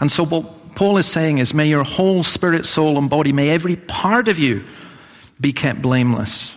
And 0.00 0.10
so, 0.10 0.24
what 0.24 0.74
Paul 0.74 0.96
is 0.96 1.06
saying 1.06 1.38
is, 1.38 1.54
may 1.54 1.68
your 1.68 1.84
whole 1.84 2.22
spirit, 2.22 2.66
soul, 2.66 2.98
and 2.98 3.08
body, 3.08 3.32
may 3.32 3.50
every 3.50 3.76
part 3.76 4.28
of 4.28 4.38
you 4.38 4.64
be 5.40 5.52
kept 5.52 5.82
blameless. 5.82 6.56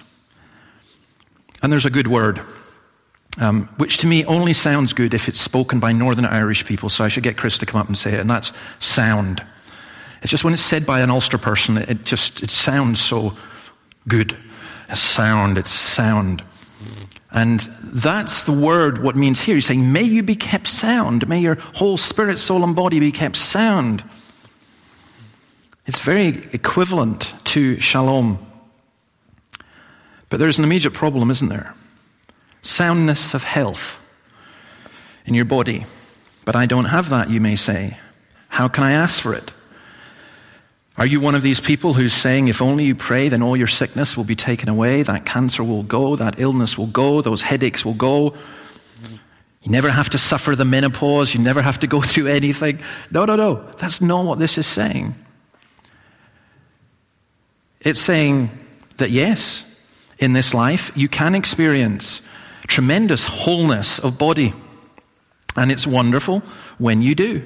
And 1.62 1.72
there's 1.72 1.86
a 1.86 1.90
good 1.90 2.08
word, 2.08 2.40
um, 3.40 3.68
which 3.78 3.98
to 4.00 4.08
me 4.08 4.24
only 4.26 4.54
sounds 4.54 4.94
good 4.94 5.14
if 5.14 5.28
it's 5.28 5.42
spoken 5.42 5.80
by 5.80 5.92
Northern 5.92 6.26
Irish 6.26 6.66
people, 6.66 6.90
so 6.90 7.04
I 7.04 7.10
should 7.10 7.24
get 7.24 7.38
Chris 7.38 7.58
to 7.60 7.66
come 7.66 7.82
up 7.82 7.88
and 7.88 7.98
say 7.98 8.14
it, 8.14 8.20
and 8.20 8.30
that's 8.30 8.54
sound. 8.80 9.44
It's 10.22 10.32
just 10.32 10.44
when 10.44 10.54
it's 10.54 10.64
said 10.64 10.86
by 10.86 11.02
an 11.02 11.10
Ulster 11.10 11.38
person, 11.38 11.78
it 11.78 12.06
just 12.06 12.42
it 12.42 12.52
sounds 12.52 13.02
so 13.02 13.36
good. 14.08 14.38
Sound, 14.94 15.58
it's 15.58 15.72
sound. 15.72 16.44
And 17.32 17.60
that's 17.84 18.44
the 18.44 18.54
word, 18.54 19.04
what 19.04 19.16
means 19.16 19.42
here. 19.42 19.56
He's 19.56 19.66
saying, 19.66 19.92
may 19.92 20.04
you 20.04 20.24
be 20.24 20.36
kept 20.36 20.68
sound. 20.68 21.28
May 21.28 21.40
your 21.40 21.56
whole 21.56 21.98
spirit, 21.98 22.40
soul, 22.40 22.64
and 22.64 22.76
body 22.76 23.00
be 23.00 23.12
kept 23.12 23.36
sound. 23.36 24.04
It's 25.86 26.00
very 26.00 26.28
equivalent 26.54 27.34
to 27.46 27.80
shalom. 27.80 28.40
But 30.30 30.40
there's 30.40 30.58
an 30.58 30.64
immediate 30.64 30.94
problem, 30.94 31.32
isn't 31.32 31.50
there? 31.50 31.74
Soundness 32.62 33.34
of 33.34 33.44
health 33.44 34.02
in 35.26 35.34
your 35.34 35.46
body. 35.46 35.86
But 36.46 36.56
I 36.56 36.66
don't 36.66 36.86
have 36.86 37.10
that, 37.10 37.30
you 37.30 37.42
may 37.42 37.56
say. 37.56 37.98
How 38.50 38.68
can 38.68 38.84
I 38.84 38.94
ask 38.94 39.22
for 39.22 39.34
it? 39.34 39.52
Are 40.98 41.06
you 41.06 41.20
one 41.20 41.36
of 41.36 41.44
these 41.44 41.60
people 41.60 41.94
who's 41.94 42.14
saying, 42.14 42.48
if 42.48 42.60
only 42.60 42.86
you 42.86 42.96
pray, 42.96 43.30
then 43.30 43.44
all 43.44 43.56
your 43.56 43.68
sickness 43.68 44.18
will 44.18 44.24
be 44.24 44.36
taken 44.36 44.68
away, 44.68 45.04
that 45.04 45.26
cancer 45.26 45.64
will 45.64 45.84
go, 45.84 46.16
that 46.16 46.40
illness 46.40 46.76
will 46.76 46.88
go, 46.88 47.22
those 47.22 47.44
headaches 47.44 47.86
will 47.86 47.94
go? 47.94 48.34
You 49.62 49.72
never 49.72 49.90
have 49.90 50.10
to 50.12 50.18
suffer 50.18 50.56
the 50.56 50.66
menopause, 50.66 51.36
you 51.36 51.42
never 51.42 51.62
have 51.62 51.80
to 51.80 51.88
go 51.88 52.02
through 52.02 52.28
anything. 52.28 52.80
No, 53.12 53.26
no, 53.26 53.36
no. 53.36 53.56
That's 53.78 54.02
not 54.02 54.26
what 54.26 54.40
this 54.40 54.58
is 54.58 54.66
saying. 54.66 55.14
It's 57.82 58.02
saying 58.02 58.50
that 58.98 59.12
yes, 59.12 59.64
in 60.18 60.34
this 60.34 60.54
life, 60.54 60.92
you 60.96 61.08
can 61.08 61.36
experience 61.36 62.22
tremendous 62.66 63.26
wholeness 63.26 64.00
of 64.00 64.18
body. 64.18 64.54
And 65.56 65.72
it's 65.72 65.86
wonderful 65.86 66.42
when 66.80 67.02
you 67.02 67.14
do. 67.14 67.44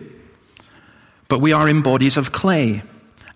But 1.27 1.39
we 1.39 1.53
are 1.53 1.67
in 1.67 1.81
bodies 1.81 2.17
of 2.17 2.31
clay. 2.31 2.83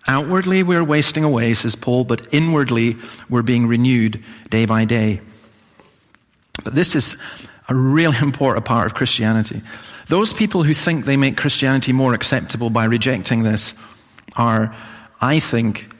Outwardly, 0.08 0.62
we're 0.62 0.84
wasting 0.84 1.24
away, 1.24 1.54
says 1.54 1.74
Paul, 1.74 2.04
but 2.04 2.32
inwardly, 2.32 2.96
we're 3.28 3.42
being 3.42 3.66
renewed 3.66 4.22
day 4.50 4.64
by 4.64 4.84
day. 4.84 5.20
But 6.62 6.74
this 6.74 6.94
is 6.94 7.20
a 7.68 7.74
really 7.74 8.16
important 8.22 8.64
part 8.64 8.86
of 8.86 8.94
Christianity. 8.94 9.62
Those 10.08 10.32
people 10.32 10.62
who 10.62 10.74
think 10.74 11.04
they 11.04 11.16
make 11.16 11.36
Christianity 11.36 11.92
more 11.92 12.14
acceptable 12.14 12.70
by 12.70 12.84
rejecting 12.84 13.42
this 13.42 13.74
are, 14.36 14.74
I 15.20 15.40
think, 15.40 15.90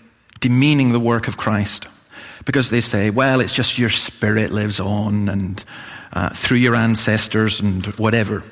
demeaning 0.41 0.93
the 0.93 1.01
work 1.01 1.27
of 1.27 1.37
Christ. 1.37 1.89
Because 2.45 2.71
they 2.71 2.81
say, 2.81 3.11
well, 3.11 3.41
it's 3.41 3.53
just 3.53 3.79
your 3.79 3.91
spirit 3.91 4.53
lives 4.53 4.79
on 4.79 5.29
and 5.29 5.65
uh, 6.13 6.29
through 6.31 6.59
your 6.59 6.77
ancestors 6.77 7.59
and 7.59 7.87
whatever. 7.99 8.45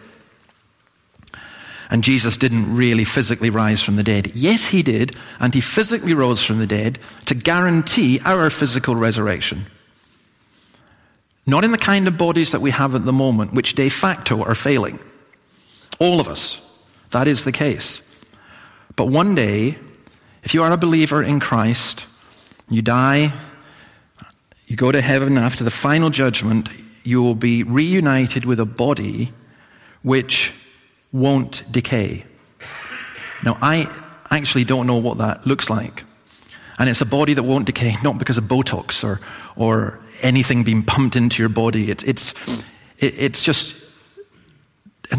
And 1.91 2.03
Jesus 2.03 2.37
didn't 2.37 2.75
really 2.75 3.05
physically 3.05 3.51
rise 3.51 3.83
from 3.83 3.97
the 3.97 4.03
dead. 4.03 4.33
Yes, 4.35 4.67
he 4.67 4.83
did, 4.83 5.17
and 5.39 5.55
he 5.55 5.61
physically 5.61 6.15
rose 6.15 6.45
from 6.45 6.59
the 6.59 6.67
dead 6.67 6.99
to 7.27 7.35
guarantee 7.35 8.21
our 8.25 8.51
physical 8.51 8.97
resurrection. 8.97 9.67
Not 11.47 11.65
in 11.65 11.73
the 11.73 11.79
kind 11.79 12.09
of 12.09 12.17
bodies 12.17 12.53
that 12.53 12.61
we 12.61 12.71
have 12.71 12.95
at 12.95 13.05
the 13.05 13.13
moment, 13.13 13.53
which 13.53 13.75
de 13.75 13.89
facto 13.89 14.43
are 14.43 14.55
failing. 14.55 14.99
All 15.99 16.21
of 16.21 16.29
us. 16.29 16.61
That 17.11 17.29
is 17.29 17.45
the 17.45 17.53
case. 17.53 18.01
But 18.97 19.07
one 19.07 19.35
day, 19.35 19.79
if 20.43 20.55
you 20.55 20.63
are 20.63 20.73
a 20.73 20.77
believer 20.77 21.23
in 21.23 21.41
Christ, 21.41 22.07
you 22.71 22.83
die, 22.83 23.33
you 24.67 24.77
go 24.77 24.91
to 24.91 25.01
heaven 25.01 25.37
after 25.37 25.65
the 25.65 25.71
final 25.71 26.11
judgment, 26.11 26.69
you 27.03 27.23
will 27.23 27.35
be 27.35 27.63
reunited 27.63 28.45
with 28.45 28.59
a 28.59 28.65
body 28.65 29.33
which 30.03 30.53
won't 31.15 31.63
decay. 31.71 32.25
Now, 33.45 33.57
I 33.63 33.87
actually 34.31 34.65
don't 34.65 34.87
know 34.87 34.97
what 34.97 35.19
that 35.19 35.47
looks 35.47 35.71
like. 35.71 36.05
And 36.77 36.91
it's 36.91 37.01
a 37.01 37.07
body 37.07 37.35
that 37.35 37.45
won't 37.45 37.67
decay, 37.67 37.95
not 38.03 38.19
because 38.19 38.37
of 38.37 38.45
Botox 38.45 39.05
or, 39.05 39.21
or 39.57 40.01
anything 40.21 40.65
being 40.65 40.83
pumped 40.83 41.17
into 41.17 41.41
your 41.41 41.49
body. 41.49 41.91
It, 41.91 42.07
it's, 42.07 42.35
it, 42.99 43.15
it's 43.17 43.43
just, 43.45 43.81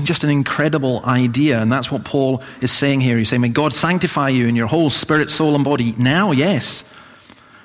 just 0.04 0.26
an 0.26 0.30
incredible 0.30 1.02
idea. 1.06 1.62
And 1.62 1.72
that's 1.72 1.90
what 1.90 2.04
Paul 2.04 2.44
is 2.62 2.72
saying 2.72 3.00
here. 3.00 3.18
He's 3.18 3.30
saying, 3.30 3.42
May 3.42 3.50
God 3.50 3.72
sanctify 3.72 4.30
you 4.30 4.48
in 4.48 4.56
your 4.56 4.68
whole 4.68 4.90
spirit, 4.90 5.32
soul, 5.32 5.56
and 5.56 5.64
body. 5.64 5.94
Now, 5.98 6.34
yes. 6.34 6.84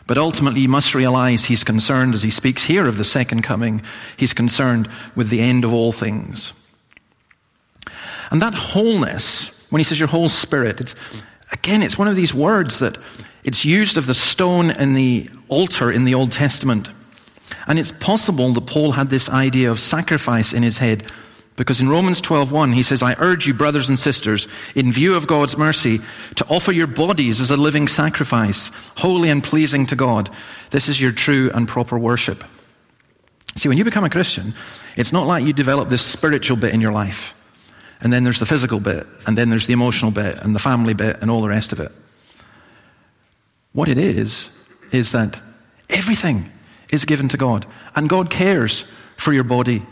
But 0.06 0.18
ultimately, 0.18 0.60
you 0.60 0.68
must 0.68 0.94
realize 0.94 1.46
he's 1.46 1.64
concerned, 1.64 2.14
as 2.14 2.22
he 2.22 2.30
speaks 2.30 2.64
here 2.64 2.86
of 2.86 2.96
the 2.96 3.04
second 3.04 3.42
coming, 3.42 3.82
he's 4.16 4.32
concerned 4.32 4.88
with 5.16 5.30
the 5.30 5.40
end 5.40 5.64
of 5.64 5.72
all 5.72 5.90
things. 5.90 6.52
And 8.30 8.40
that 8.42 8.54
wholeness, 8.54 9.66
when 9.70 9.80
he 9.80 9.84
says 9.84 9.98
your 9.98 10.08
whole 10.08 10.28
spirit, 10.28 10.80
it's, 10.80 10.94
again, 11.52 11.82
it's 11.82 11.98
one 11.98 12.08
of 12.08 12.16
these 12.16 12.32
words 12.32 12.78
that 12.78 12.96
it's 13.44 13.64
used 13.64 13.96
of 13.96 14.06
the 14.06 14.14
stone 14.14 14.70
and 14.70 14.96
the 14.96 15.28
altar 15.48 15.90
in 15.90 16.04
the 16.04 16.14
Old 16.14 16.32
Testament. 16.32 16.88
And 17.66 17.78
it's 17.78 17.92
possible 17.92 18.52
that 18.52 18.66
Paul 18.66 18.92
had 18.92 19.10
this 19.10 19.28
idea 19.28 19.70
of 19.70 19.80
sacrifice 19.80 20.52
in 20.52 20.62
his 20.62 20.78
head 20.78 21.10
because 21.56 21.80
in 21.80 21.90
Romans 21.90 22.22
12:1 22.22 22.72
he 22.72 22.82
says 22.82 23.02
I 23.02 23.14
urge 23.18 23.46
you 23.46 23.52
brothers 23.52 23.88
and 23.88 23.98
sisters 23.98 24.48
in 24.74 24.92
view 24.92 25.14
of 25.14 25.26
God's 25.26 25.58
mercy 25.58 26.00
to 26.36 26.46
offer 26.48 26.72
your 26.72 26.86
bodies 26.86 27.40
as 27.40 27.50
a 27.50 27.56
living 27.56 27.86
sacrifice 27.86 28.70
holy 28.96 29.28
and 29.28 29.44
pleasing 29.44 29.84
to 29.86 29.96
God 29.96 30.30
this 30.70 30.88
is 30.88 31.00
your 31.00 31.12
true 31.12 31.50
and 31.52 31.68
proper 31.68 31.98
worship. 31.98 32.44
See 33.56 33.68
when 33.68 33.76
you 33.76 33.84
become 33.84 34.04
a 34.04 34.10
Christian 34.10 34.54
it's 34.96 35.12
not 35.12 35.26
like 35.26 35.44
you 35.44 35.52
develop 35.52 35.90
this 35.90 36.02
spiritual 36.02 36.56
bit 36.56 36.72
in 36.72 36.80
your 36.80 36.92
life 36.92 37.34
and 38.00 38.12
then 38.12 38.24
there's 38.24 38.38
the 38.38 38.46
physical 38.46 38.80
bit, 38.80 39.06
and 39.26 39.36
then 39.36 39.50
there's 39.50 39.66
the 39.66 39.72
emotional 39.72 40.10
bit, 40.10 40.38
and 40.38 40.54
the 40.54 40.60
family 40.60 40.94
bit, 40.94 41.18
and 41.20 41.30
all 41.30 41.42
the 41.42 41.48
rest 41.48 41.72
of 41.72 41.80
it. 41.80 41.92
What 43.72 43.88
it 43.88 43.98
is, 43.98 44.50
is 44.92 45.12
that 45.12 45.40
everything 45.88 46.50
is 46.92 47.04
given 47.04 47.28
to 47.28 47.36
God. 47.36 47.66
And 47.94 48.08
God 48.08 48.30
cares 48.30 48.84
for 49.16 49.32
your 49.32 49.44
body. 49.44 49.86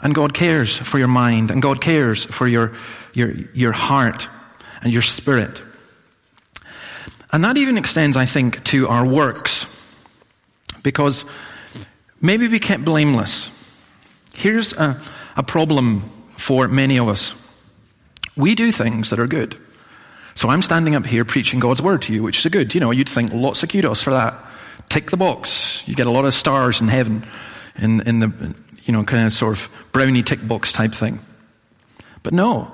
And 0.00 0.14
God 0.14 0.34
cares 0.34 0.76
for 0.76 0.98
your 0.98 1.08
mind. 1.08 1.50
And 1.50 1.62
God 1.62 1.80
cares 1.80 2.24
for 2.24 2.48
your, 2.48 2.72
your, 3.14 3.32
your 3.54 3.72
heart 3.72 4.28
and 4.82 4.92
your 4.92 5.02
spirit. 5.02 5.62
And 7.32 7.44
that 7.44 7.56
even 7.56 7.78
extends, 7.78 8.16
I 8.16 8.26
think, 8.26 8.64
to 8.64 8.88
our 8.88 9.06
works. 9.06 9.66
Because 10.82 11.24
maybe 12.20 12.48
we 12.48 12.58
kept 12.58 12.84
blameless. 12.84 13.50
Here's 14.34 14.72
a, 14.72 15.00
a 15.36 15.42
problem 15.42 16.02
for 16.36 16.66
many 16.66 16.98
of 16.98 17.08
us. 17.08 17.34
We 18.36 18.54
do 18.54 18.72
things 18.72 19.10
that 19.10 19.20
are 19.20 19.26
good. 19.26 19.56
So 20.34 20.48
I'm 20.48 20.62
standing 20.62 20.94
up 20.94 21.04
here 21.04 21.24
preaching 21.24 21.60
God's 21.60 21.82
word 21.82 22.02
to 22.02 22.12
you, 22.12 22.22
which 22.22 22.38
is 22.38 22.46
a 22.46 22.50
good. 22.50 22.74
You 22.74 22.80
know, 22.80 22.90
you'd 22.90 23.08
think 23.08 23.32
lots 23.32 23.62
of 23.62 23.68
kudos 23.68 24.02
for 24.02 24.10
that. 24.10 24.34
Tick 24.88 25.10
the 25.10 25.16
box. 25.16 25.86
You 25.86 25.94
get 25.94 26.06
a 26.06 26.12
lot 26.12 26.24
of 26.24 26.34
stars 26.34 26.80
in 26.80 26.88
heaven 26.88 27.24
in, 27.76 28.00
in 28.02 28.20
the, 28.20 28.54
you 28.84 28.92
know, 28.92 29.04
kind 29.04 29.26
of 29.26 29.32
sort 29.32 29.56
of 29.56 29.68
brownie 29.92 30.22
tick 30.22 30.46
box 30.46 30.72
type 30.72 30.92
thing. 30.92 31.20
But 32.22 32.32
no, 32.32 32.72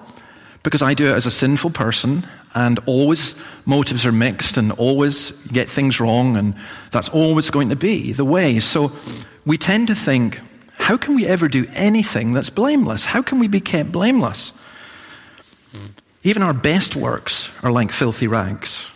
because 0.63 0.83
I 0.83 0.95
do 0.95 1.07
it 1.07 1.15
as 1.15 1.27
a 1.27 1.31
sinful 1.31 1.71
person 1.71 2.27
and 2.55 2.79
always 2.87 3.35
motives 3.65 4.07
are 4.07 4.13
mixed 4.13 4.57
and 4.57 4.73
always 4.73 5.31
get 5.49 5.69
things 5.69 6.01
wrong 6.01 6.37
and 6.37 6.55
that's 6.91 7.09
always 7.09 7.51
going 7.51 7.71
to 7.71 7.77
be 7.77 8.13
the 8.13 8.25
way. 8.25 8.61
So 8.61 8.93
we 9.45 9.59
tend 9.59 9.89
to 9.89 9.95
think, 9.95 10.41
how 10.75 10.97
can 10.97 11.15
we 11.15 11.27
ever 11.27 11.49
do 11.49 11.67
anything 11.75 12.33
that's 12.33 12.51
blameless? 12.51 13.05
How 13.05 13.23
can 13.23 13.39
we 13.39 13.49
be 13.49 13.61
kept 13.61 13.93
blameless? 13.93 14.53
Even 16.23 16.43
our 16.43 16.55
best 16.55 16.97
works 16.97 17.51
are 17.63 17.71
like 17.71 17.93
filthy 17.93 18.27
rags. 18.27 18.87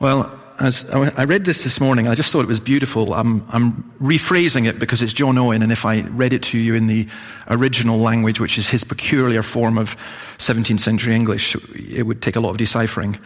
Well, 0.00 0.38
as 0.60 0.88
I 0.90 1.24
read 1.24 1.44
this 1.44 1.62
this 1.62 1.80
morning, 1.80 2.08
I 2.08 2.16
just 2.16 2.32
thought 2.32 2.42
it 2.42 2.48
was 2.48 2.60
beautiful. 2.60 3.14
I'm, 3.14 3.44
I'm, 3.50 3.84
rephrasing 4.00 4.66
it 4.66 4.78
because 4.78 5.02
it's 5.02 5.12
John 5.12 5.38
Owen, 5.38 5.62
and 5.62 5.70
if 5.70 5.84
I 5.84 6.02
read 6.02 6.32
it 6.32 6.42
to 6.44 6.58
you 6.58 6.74
in 6.74 6.88
the 6.88 7.06
original 7.48 7.98
language, 7.98 8.40
which 8.40 8.58
is 8.58 8.68
his 8.68 8.82
peculiar 8.82 9.42
form 9.42 9.78
of 9.78 9.96
17th 10.38 10.80
century 10.80 11.14
English, 11.14 11.56
it 11.74 12.04
would 12.04 12.22
take 12.22 12.34
a 12.34 12.40
lot 12.40 12.50
of 12.50 12.56
deciphering. 12.58 13.18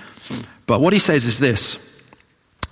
But 0.66 0.80
what 0.80 0.92
he 0.92 0.98
says 0.98 1.24
is 1.24 1.38
this 1.38 2.02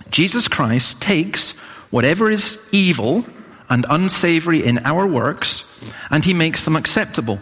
Jesus 0.09 0.47
Christ 0.47 1.01
takes 1.01 1.57
whatever 1.89 2.29
is 2.29 2.69
evil 2.71 3.25
and 3.69 3.85
unsavory 3.89 4.63
in 4.63 4.79
our 4.79 5.07
works, 5.07 5.63
and 6.11 6.23
he 6.23 6.33
makes 6.33 6.65
them 6.65 6.75
acceptable 6.75 7.39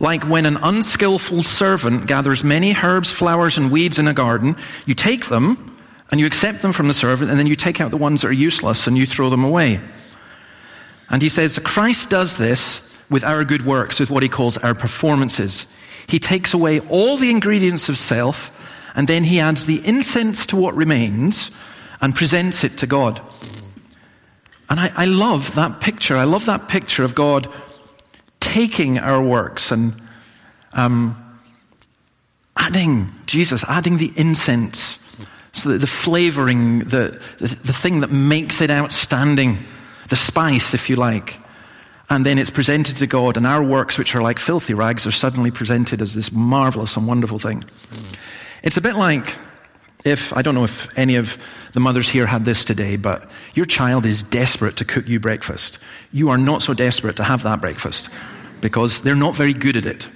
like 0.00 0.22
when 0.24 0.46
an 0.46 0.56
unskillful 0.62 1.42
servant 1.42 2.06
gathers 2.06 2.44
many 2.44 2.74
herbs, 2.74 3.10
flowers, 3.10 3.58
and 3.58 3.70
weeds 3.70 3.98
in 3.98 4.06
a 4.06 4.14
garden, 4.14 4.56
you 4.86 4.94
take 4.94 5.26
them 5.26 5.76
and 6.10 6.20
you 6.20 6.26
accept 6.26 6.62
them 6.62 6.72
from 6.72 6.88
the 6.88 6.94
servant, 6.94 7.30
and 7.30 7.38
then 7.38 7.46
you 7.46 7.56
take 7.56 7.80
out 7.80 7.90
the 7.90 7.96
ones 7.96 8.22
that 8.22 8.28
are 8.28 8.32
useless 8.32 8.86
and 8.86 8.96
you 8.96 9.06
throw 9.06 9.28
them 9.28 9.44
away. 9.44 9.80
And 11.10 11.20
he 11.20 11.28
says, 11.28 11.58
Christ 11.58 12.10
does 12.10 12.38
this 12.38 12.98
with 13.10 13.24
our 13.24 13.44
good 13.44 13.64
works, 13.66 14.00
with 14.00 14.10
what 14.10 14.22
he 14.22 14.28
calls 14.28 14.56
our 14.58 14.74
performances. 14.74 15.66
He 16.06 16.18
takes 16.18 16.54
away 16.54 16.80
all 16.80 17.16
the 17.16 17.30
ingredients 17.30 17.88
of 17.88 17.98
self, 17.98 18.54
and 18.94 19.06
then 19.06 19.24
he 19.24 19.40
adds 19.40 19.66
the 19.66 19.86
incense 19.86 20.46
to 20.46 20.56
what 20.56 20.74
remains 20.74 21.50
and 22.00 22.14
presents 22.14 22.64
it 22.64 22.78
to 22.78 22.86
God. 22.86 23.20
And 24.70 24.80
I, 24.80 24.90
I 24.96 25.04
love 25.06 25.54
that 25.54 25.80
picture. 25.80 26.16
I 26.16 26.24
love 26.24 26.46
that 26.46 26.68
picture 26.68 27.04
of 27.04 27.14
God 27.14 27.52
taking 28.52 28.98
our 28.98 29.22
works 29.22 29.70
and 29.70 30.00
um, 30.72 31.16
adding, 32.56 33.12
Jesus, 33.26 33.64
adding 33.68 33.98
the 33.98 34.12
incense, 34.16 34.98
so 35.52 35.70
that 35.70 35.78
the 35.78 35.86
flavoring, 35.86 36.80
the, 36.80 37.20
the, 37.38 37.46
the 37.46 37.72
thing 37.72 38.00
that 38.00 38.10
makes 38.10 38.60
it 38.60 38.70
outstanding, 38.70 39.58
the 40.08 40.16
spice, 40.16 40.72
if 40.72 40.88
you 40.88 40.96
like. 40.96 41.38
And 42.10 42.24
then 42.24 42.38
it's 42.38 42.50
presented 42.50 42.96
to 42.96 43.06
God, 43.06 43.36
and 43.36 43.46
our 43.46 43.62
works, 43.62 43.98
which 43.98 44.14
are 44.14 44.22
like 44.22 44.38
filthy 44.38 44.72
rags, 44.72 45.06
are 45.06 45.10
suddenly 45.12 45.50
presented 45.50 46.00
as 46.00 46.14
this 46.14 46.32
marvelous 46.32 46.96
and 46.96 47.06
wonderful 47.06 47.38
thing. 47.38 47.64
It's 48.62 48.78
a 48.78 48.80
bit 48.80 48.94
like 48.94 49.36
if, 50.04 50.34
I 50.34 50.42
don't 50.42 50.54
know 50.54 50.64
if 50.64 50.88
any 50.96 51.16
of 51.16 51.36
the 51.74 51.80
mothers 51.80 52.08
here 52.08 52.24
had 52.24 52.44
this 52.44 52.64
today, 52.64 52.96
but 52.96 53.28
your 53.54 53.66
child 53.66 54.06
is 54.06 54.22
desperate 54.22 54.78
to 54.78 54.84
cook 54.86 55.06
you 55.06 55.20
breakfast. 55.20 55.78
You 56.12 56.30
are 56.30 56.38
not 56.38 56.62
so 56.62 56.72
desperate 56.72 57.16
to 57.16 57.24
have 57.24 57.42
that 57.42 57.60
breakfast 57.60 58.08
because 58.60 59.02
they're 59.02 59.14
not 59.14 59.36
very 59.36 59.52
good 59.52 59.76
at 59.76 59.86
it. 59.86 60.08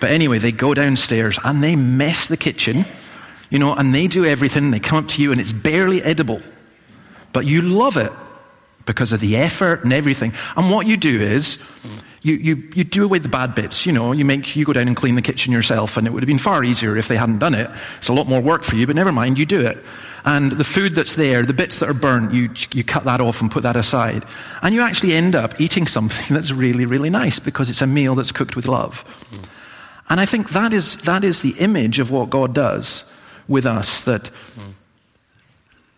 But 0.00 0.10
anyway, 0.10 0.38
they 0.38 0.52
go 0.52 0.74
downstairs 0.74 1.38
and 1.44 1.62
they 1.62 1.76
mess 1.76 2.28
the 2.28 2.36
kitchen, 2.36 2.84
you 3.50 3.58
know, 3.58 3.74
and 3.74 3.94
they 3.94 4.06
do 4.06 4.24
everything. 4.24 4.70
They 4.70 4.80
come 4.80 4.98
up 4.98 5.08
to 5.08 5.22
you 5.22 5.32
and 5.32 5.40
it's 5.40 5.52
barely 5.52 6.02
edible. 6.02 6.40
But 7.32 7.46
you 7.46 7.62
love 7.62 7.96
it 7.96 8.12
because 8.86 9.12
of 9.12 9.20
the 9.20 9.36
effort 9.36 9.84
and 9.84 9.92
everything. 9.92 10.32
And 10.56 10.70
what 10.70 10.86
you 10.86 10.96
do 10.96 11.20
is, 11.20 11.62
you, 12.28 12.36
you, 12.36 12.62
you 12.74 12.84
do 12.84 13.04
away 13.04 13.18
the 13.18 13.28
bad 13.28 13.54
bits. 13.54 13.86
You 13.86 13.92
know, 13.92 14.12
you 14.12 14.24
make, 14.24 14.54
you 14.54 14.64
go 14.64 14.74
down 14.74 14.86
and 14.86 14.96
clean 14.96 15.14
the 15.14 15.22
kitchen 15.22 15.52
yourself, 15.52 15.96
and 15.96 16.06
it 16.06 16.10
would 16.10 16.22
have 16.22 16.28
been 16.28 16.38
far 16.38 16.62
easier 16.62 16.96
if 16.96 17.08
they 17.08 17.16
hadn't 17.16 17.38
done 17.38 17.54
it. 17.54 17.70
It's 17.96 18.08
a 18.08 18.12
lot 18.12 18.28
more 18.28 18.40
work 18.40 18.62
for 18.62 18.76
you, 18.76 18.86
but 18.86 18.94
never 18.94 19.12
mind, 19.12 19.38
you 19.38 19.46
do 19.46 19.60
it. 19.60 19.82
And 20.24 20.52
the 20.52 20.64
food 20.64 20.94
that's 20.94 21.14
there, 21.14 21.42
the 21.42 21.54
bits 21.54 21.78
that 21.78 21.88
are 21.88 21.94
burnt, 21.94 22.34
you, 22.34 22.50
you 22.72 22.84
cut 22.84 23.04
that 23.04 23.20
off 23.20 23.40
and 23.40 23.50
put 23.50 23.62
that 23.62 23.76
aside. 23.76 24.24
And 24.62 24.74
you 24.74 24.82
actually 24.82 25.14
end 25.14 25.34
up 25.34 25.58
eating 25.60 25.86
something 25.88 26.34
that's 26.34 26.52
really, 26.52 26.84
really 26.84 27.10
nice 27.10 27.38
because 27.38 27.70
it's 27.70 27.82
a 27.82 27.86
meal 27.86 28.14
that's 28.14 28.32
cooked 28.32 28.56
with 28.56 28.66
love. 28.66 29.04
And 30.10 30.20
I 30.20 30.26
think 30.26 30.50
that 30.50 30.72
is, 30.72 31.00
that 31.02 31.24
is 31.24 31.42
the 31.42 31.54
image 31.58 31.98
of 31.98 32.10
what 32.10 32.30
God 32.30 32.54
does 32.54 33.10
with 33.46 33.64
us, 33.64 34.04
that, 34.04 34.30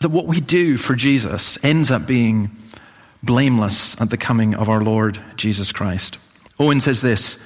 that 0.00 0.10
what 0.10 0.26
we 0.26 0.40
do 0.40 0.76
for 0.76 0.94
Jesus 0.94 1.62
ends 1.64 1.90
up 1.90 2.06
being 2.06 2.56
blameless 3.22 4.00
at 4.00 4.10
the 4.10 4.16
coming 4.16 4.54
of 4.54 4.68
our 4.68 4.82
Lord 4.82 5.18
Jesus 5.36 5.72
Christ. 5.72 6.18
Owen 6.58 6.80
says 6.80 7.00
this 7.00 7.42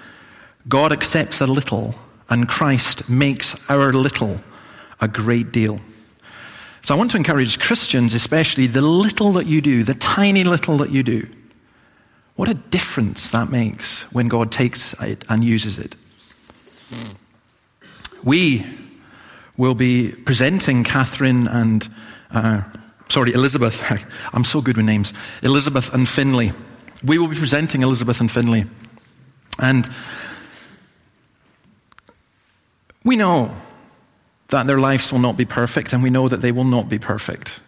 God 0.67 0.93
accepts 0.93 1.41
a 1.41 1.47
little, 1.47 1.95
and 2.31 2.49
Christ 2.49 3.09
makes 3.09 3.69
our 3.71 3.93
little 3.93 4.41
a 5.01 5.09
great 5.09 5.53
deal. 5.53 5.81
So 6.85 6.95
I 6.95 6.99
want 6.99 7.11
to 7.13 7.17
encourage 7.17 7.59
Christians, 7.59 8.13
especially, 8.13 8.67
the 8.67 8.83
little 8.83 9.33
that 9.33 9.47
you 9.47 9.61
do, 9.61 9.85
the 9.85 9.95
tiny 9.95 10.45
little 10.45 10.77
that 10.79 10.91
you 10.91 11.03
do. 11.03 11.29
What 12.37 12.49
a 12.49 12.55
difference 12.55 13.31
that 13.31 13.51
makes 13.51 14.03
when 14.13 14.29
God 14.29 14.51
takes 14.51 14.93
it 15.01 15.25
and 15.29 15.45
uses 15.45 15.79
it. 15.79 15.97
We 18.23 18.67
will 19.57 19.75
be 19.75 20.11
presenting 20.11 20.85
Catherine 20.85 21.47
and, 21.47 21.89
uh, 22.31 22.63
sorry, 23.09 23.33
Elizabeth. 23.33 23.81
I'm 24.33 24.45
so 24.45 24.61
good 24.61 24.77
with 24.77 24.87
names. 24.87 25.13
Elizabeth 25.43 25.93
and 25.95 26.09
Finley. 26.09 26.53
We 27.05 27.19
will 27.19 27.29
be 27.29 27.37
presenting 27.37 27.83
Elizabeth 27.83 28.21
and 28.21 28.31
Finley. 28.31 28.65
And 29.59 29.89
we 33.05 33.17
know 33.17 33.55
that 34.49 34.67
their 34.67 34.79
lives 34.79 35.13
will 35.13 35.21
not 35.21 35.37
be 35.37 35.45
perfect, 35.45 35.93
and 35.93 36.03
we 36.03 36.11
know 36.11 36.29
that 36.29 36.41
they 36.41 36.53
will 36.53 36.65
not 36.65 36.89
be 36.89 36.99
perfect. 36.99 37.61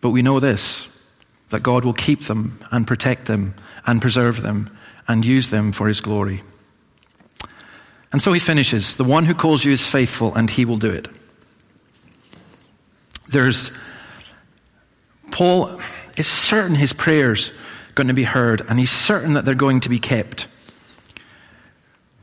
But 0.00 0.10
we 0.10 0.22
know 0.22 0.40
this 0.40 0.88
that 1.50 1.62
God 1.62 1.84
will 1.84 1.92
keep 1.92 2.24
them 2.24 2.58
and 2.72 2.86
protect 2.86 3.26
them 3.26 3.54
and 3.86 4.00
preserve 4.00 4.42
them 4.42 4.76
and 5.06 5.24
use 5.24 5.50
them 5.50 5.72
for 5.72 5.86
his 5.86 6.00
glory. 6.00 6.42
And 8.12 8.20
so 8.20 8.32
he 8.32 8.40
finishes 8.40 8.96
The 8.96 9.04
one 9.04 9.24
who 9.24 9.34
calls 9.34 9.64
you 9.64 9.72
is 9.72 9.86
faithful, 9.86 10.34
and 10.34 10.50
he 10.50 10.64
will 10.64 10.78
do 10.78 10.90
it. 10.90 11.08
There's 13.28 13.70
Paul 15.34 15.80
is 16.16 16.28
certain 16.28 16.76
his 16.76 16.92
prayers 16.92 17.50
going 17.96 18.06
to 18.06 18.14
be 18.14 18.22
heard, 18.22 18.60
and 18.68 18.78
he's 18.78 18.92
certain 18.92 19.32
that 19.32 19.44
they're 19.44 19.56
going 19.56 19.80
to 19.80 19.88
be 19.88 19.98
kept. 19.98 20.46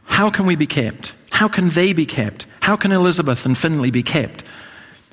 How 0.06 0.30
can 0.30 0.46
we 0.46 0.56
be 0.56 0.66
kept? 0.66 1.14
How 1.30 1.50
can 1.50 1.72
they 1.72 1.92
be 1.92 2.06
kept? 2.06 2.46
How 2.62 2.78
can 2.78 2.94
Elizabeth 2.94 3.46
and 3.46 3.58
Finley 3.58 3.92
be 3.92 4.02
kept? 4.02 4.46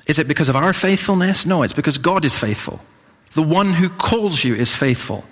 Is 0.07 0.17
it 0.17 0.29
because 0.29 0.47
of 0.47 0.55
our 0.55 0.71
faithfulness? 0.71 1.45
No, 1.45 1.61
it's 1.61 1.73
because 1.73 1.97
God 1.97 2.23
is 2.23 2.37
faithful. 2.37 2.79
The 3.33 3.43
one 3.43 3.73
who 3.73 3.89
calls 3.89 4.45
you 4.45 4.55
is 4.55 4.73
faithful, 4.73 5.25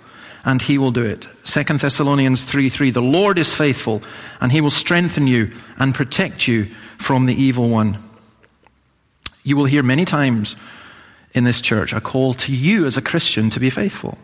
and 0.44 0.60
he 0.60 0.76
will 0.76 0.90
do 0.90 1.06
it. 1.06 1.26
2 1.44 1.62
Thessalonians 1.78 2.44
3 2.44 2.68
3 2.68 2.90
The 2.90 3.00
Lord 3.00 3.38
is 3.38 3.54
faithful, 3.54 4.02
and 4.42 4.52
he 4.52 4.60
will 4.60 4.70
strengthen 4.70 5.26
you 5.26 5.52
and 5.78 5.94
protect 5.94 6.46
you 6.46 6.66
from 6.98 7.24
the 7.24 7.34
evil 7.34 7.70
one. 7.70 7.96
You 9.42 9.56
will 9.56 9.64
hear 9.64 9.82
many 9.82 10.04
times 10.04 10.54
in 11.32 11.44
this 11.44 11.60
church 11.60 11.92
a 11.92 12.00
call 12.00 12.34
to 12.34 12.54
you 12.54 12.86
as 12.86 12.96
a 12.96 13.02
Christian 13.02 13.50
to 13.50 13.60
be 13.60 13.70
faithful. 13.70 14.18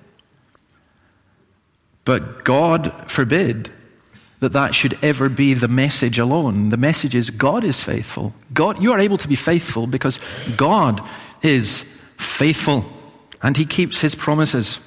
But 2.04 2.44
God 2.44 3.10
forbid 3.10 3.70
that 4.40 4.52
that 4.52 4.74
should 4.74 4.98
ever 5.02 5.28
be 5.28 5.54
the 5.54 5.68
message 5.68 6.18
alone. 6.18 6.68
The 6.68 6.76
message 6.76 7.14
is 7.14 7.30
God 7.30 7.64
is 7.64 7.82
faithful. 7.82 8.34
God, 8.52 8.82
you 8.82 8.92
are 8.92 9.00
able 9.00 9.18
to 9.18 9.28
be 9.28 9.36
faithful 9.36 9.86
because 9.86 10.18
God 10.56 11.00
is 11.42 11.82
faithful 12.18 12.84
and 13.42 13.56
he 13.56 13.64
keeps 13.64 14.00
his 14.00 14.14
promises. 14.14 14.80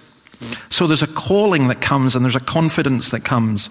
So 0.69 0.85
there's 0.85 1.01
a 1.01 1.07
calling 1.07 1.69
that 1.69 1.81
comes 1.81 2.15
and 2.15 2.23
there's 2.23 2.35
a 2.35 2.39
confidence 2.39 3.09
that 3.09 3.21
comes. 3.21 3.69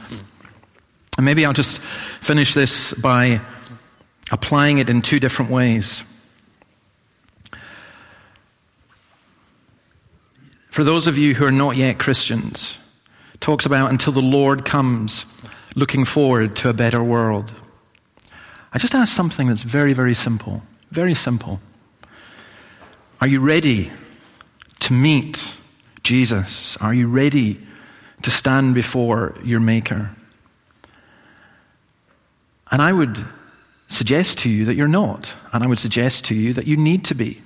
And 1.17 1.25
maybe 1.25 1.47
I'll 1.47 1.53
just 1.53 1.81
finish 1.81 2.55
this 2.55 2.93
by 2.95 3.41
applying 4.33 4.79
it 4.79 4.89
in 4.89 5.03
two 5.03 5.21
different 5.21 5.51
ways. 5.51 6.03
For 10.77 10.85
those 10.85 11.07
of 11.07 11.17
you 11.17 11.35
who 11.35 11.47
are 11.47 11.51
not 11.51 11.77
yet 11.77 11.99
Christians, 11.99 12.77
talks 13.41 13.65
about 13.65 13.91
until 13.91 14.13
the 14.13 14.21
Lord 14.21 14.67
comes, 14.67 15.25
looking 15.75 16.05
forward 16.05 16.55
to 16.57 16.69
a 16.69 16.75
better 16.75 17.03
world. 17.03 17.55
I 18.75 18.79
just 18.79 18.95
ask 18.95 19.11
something 19.11 19.47
that's 19.47 19.63
very, 19.63 19.95
very 19.95 20.13
simple. 20.13 20.65
Very 20.91 21.15
simple. 21.15 21.63
Are 23.23 23.27
you 23.27 23.41
ready 23.41 23.91
to 24.81 24.93
meet 24.93 25.51
Jesus? 26.03 26.77
Are 26.77 26.93
you 26.93 27.09
ready 27.09 27.59
to 28.21 28.31
stand 28.31 28.75
before 28.75 29.35
your 29.43 29.61
Maker? 29.61 30.11
And 32.71 32.83
I 32.83 32.93
would 32.93 33.25
suggest 33.89 34.37
to 34.41 34.51
you 34.51 34.67
that 34.67 34.75
you're 34.75 34.89
not. 34.89 35.37
And 35.55 35.65
I 35.65 35.69
would 35.69 35.79
suggest 35.79 36.27
to 36.27 36.35
you 36.35 36.53
that 36.53 36.67
you 36.67 36.77
need 36.77 37.03
to 37.07 37.15
be. 37.15 37.41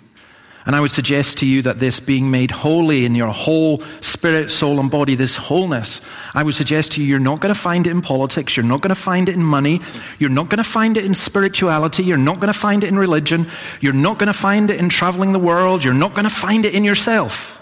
And 0.66 0.76
I 0.76 0.80
would 0.80 0.90
suggest 0.90 1.38
to 1.38 1.46
you 1.46 1.62
that 1.62 1.78
this 1.78 2.00
being 2.00 2.30
made 2.30 2.50
holy 2.50 3.06
in 3.06 3.14
your 3.14 3.32
whole 3.32 3.80
spirit, 4.00 4.50
soul, 4.50 4.78
and 4.78 4.90
body, 4.90 5.14
this 5.14 5.36
wholeness, 5.36 6.02
I 6.34 6.42
would 6.42 6.54
suggest 6.54 6.92
to 6.92 7.02
you 7.02 7.08
you're 7.08 7.18
not 7.18 7.40
going 7.40 7.54
to 7.54 7.58
find 7.58 7.86
it 7.86 7.90
in 7.90 8.02
politics, 8.02 8.56
you're 8.56 8.66
not 8.66 8.82
going 8.82 8.94
to 8.94 9.00
find 9.00 9.30
it 9.30 9.34
in 9.34 9.42
money, 9.42 9.80
you're 10.18 10.28
not 10.28 10.50
going 10.50 10.58
to 10.58 10.64
find 10.64 10.98
it 10.98 11.04
in 11.06 11.14
spirituality, 11.14 12.04
you're 12.04 12.18
not 12.18 12.40
going 12.40 12.52
to 12.52 12.58
find 12.58 12.84
it 12.84 12.90
in 12.90 12.98
religion, 12.98 13.46
you're 13.80 13.94
not 13.94 14.18
going 14.18 14.26
to 14.26 14.38
find 14.38 14.70
it 14.70 14.78
in 14.78 14.90
traveling 14.90 15.32
the 15.32 15.38
world, 15.38 15.82
you're 15.82 15.94
not 15.94 16.12
going 16.12 16.24
to 16.24 16.30
find 16.30 16.66
it 16.66 16.74
in 16.74 16.84
yourself. 16.84 17.56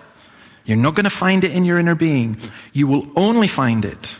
You're 0.65 0.77
not 0.77 0.95
going 0.95 1.05
to 1.05 1.11
find 1.11 1.45
it 1.45 1.55
in 1.55 1.65
your 1.65 1.79
inner 1.79 1.95
being. 1.95 2.37
You 2.75 2.89
will 2.89 3.07
only 3.17 3.49
find 3.49 3.87
it 3.87 4.17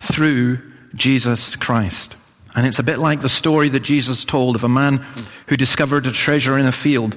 through 0.00 0.60
Jesus 0.94 1.56
Christ. 1.56 2.16
And 2.54 2.66
it's 2.66 2.78
a 2.78 2.82
bit 2.82 2.98
like 2.98 3.20
the 3.20 3.28
story 3.28 3.68
that 3.68 3.80
Jesus 3.80 4.24
told 4.24 4.56
of 4.56 4.64
a 4.64 4.68
man 4.68 5.04
who 5.48 5.56
discovered 5.58 6.06
a 6.06 6.12
treasure 6.12 6.56
in 6.56 6.64
a 6.64 6.72
field. 6.72 7.16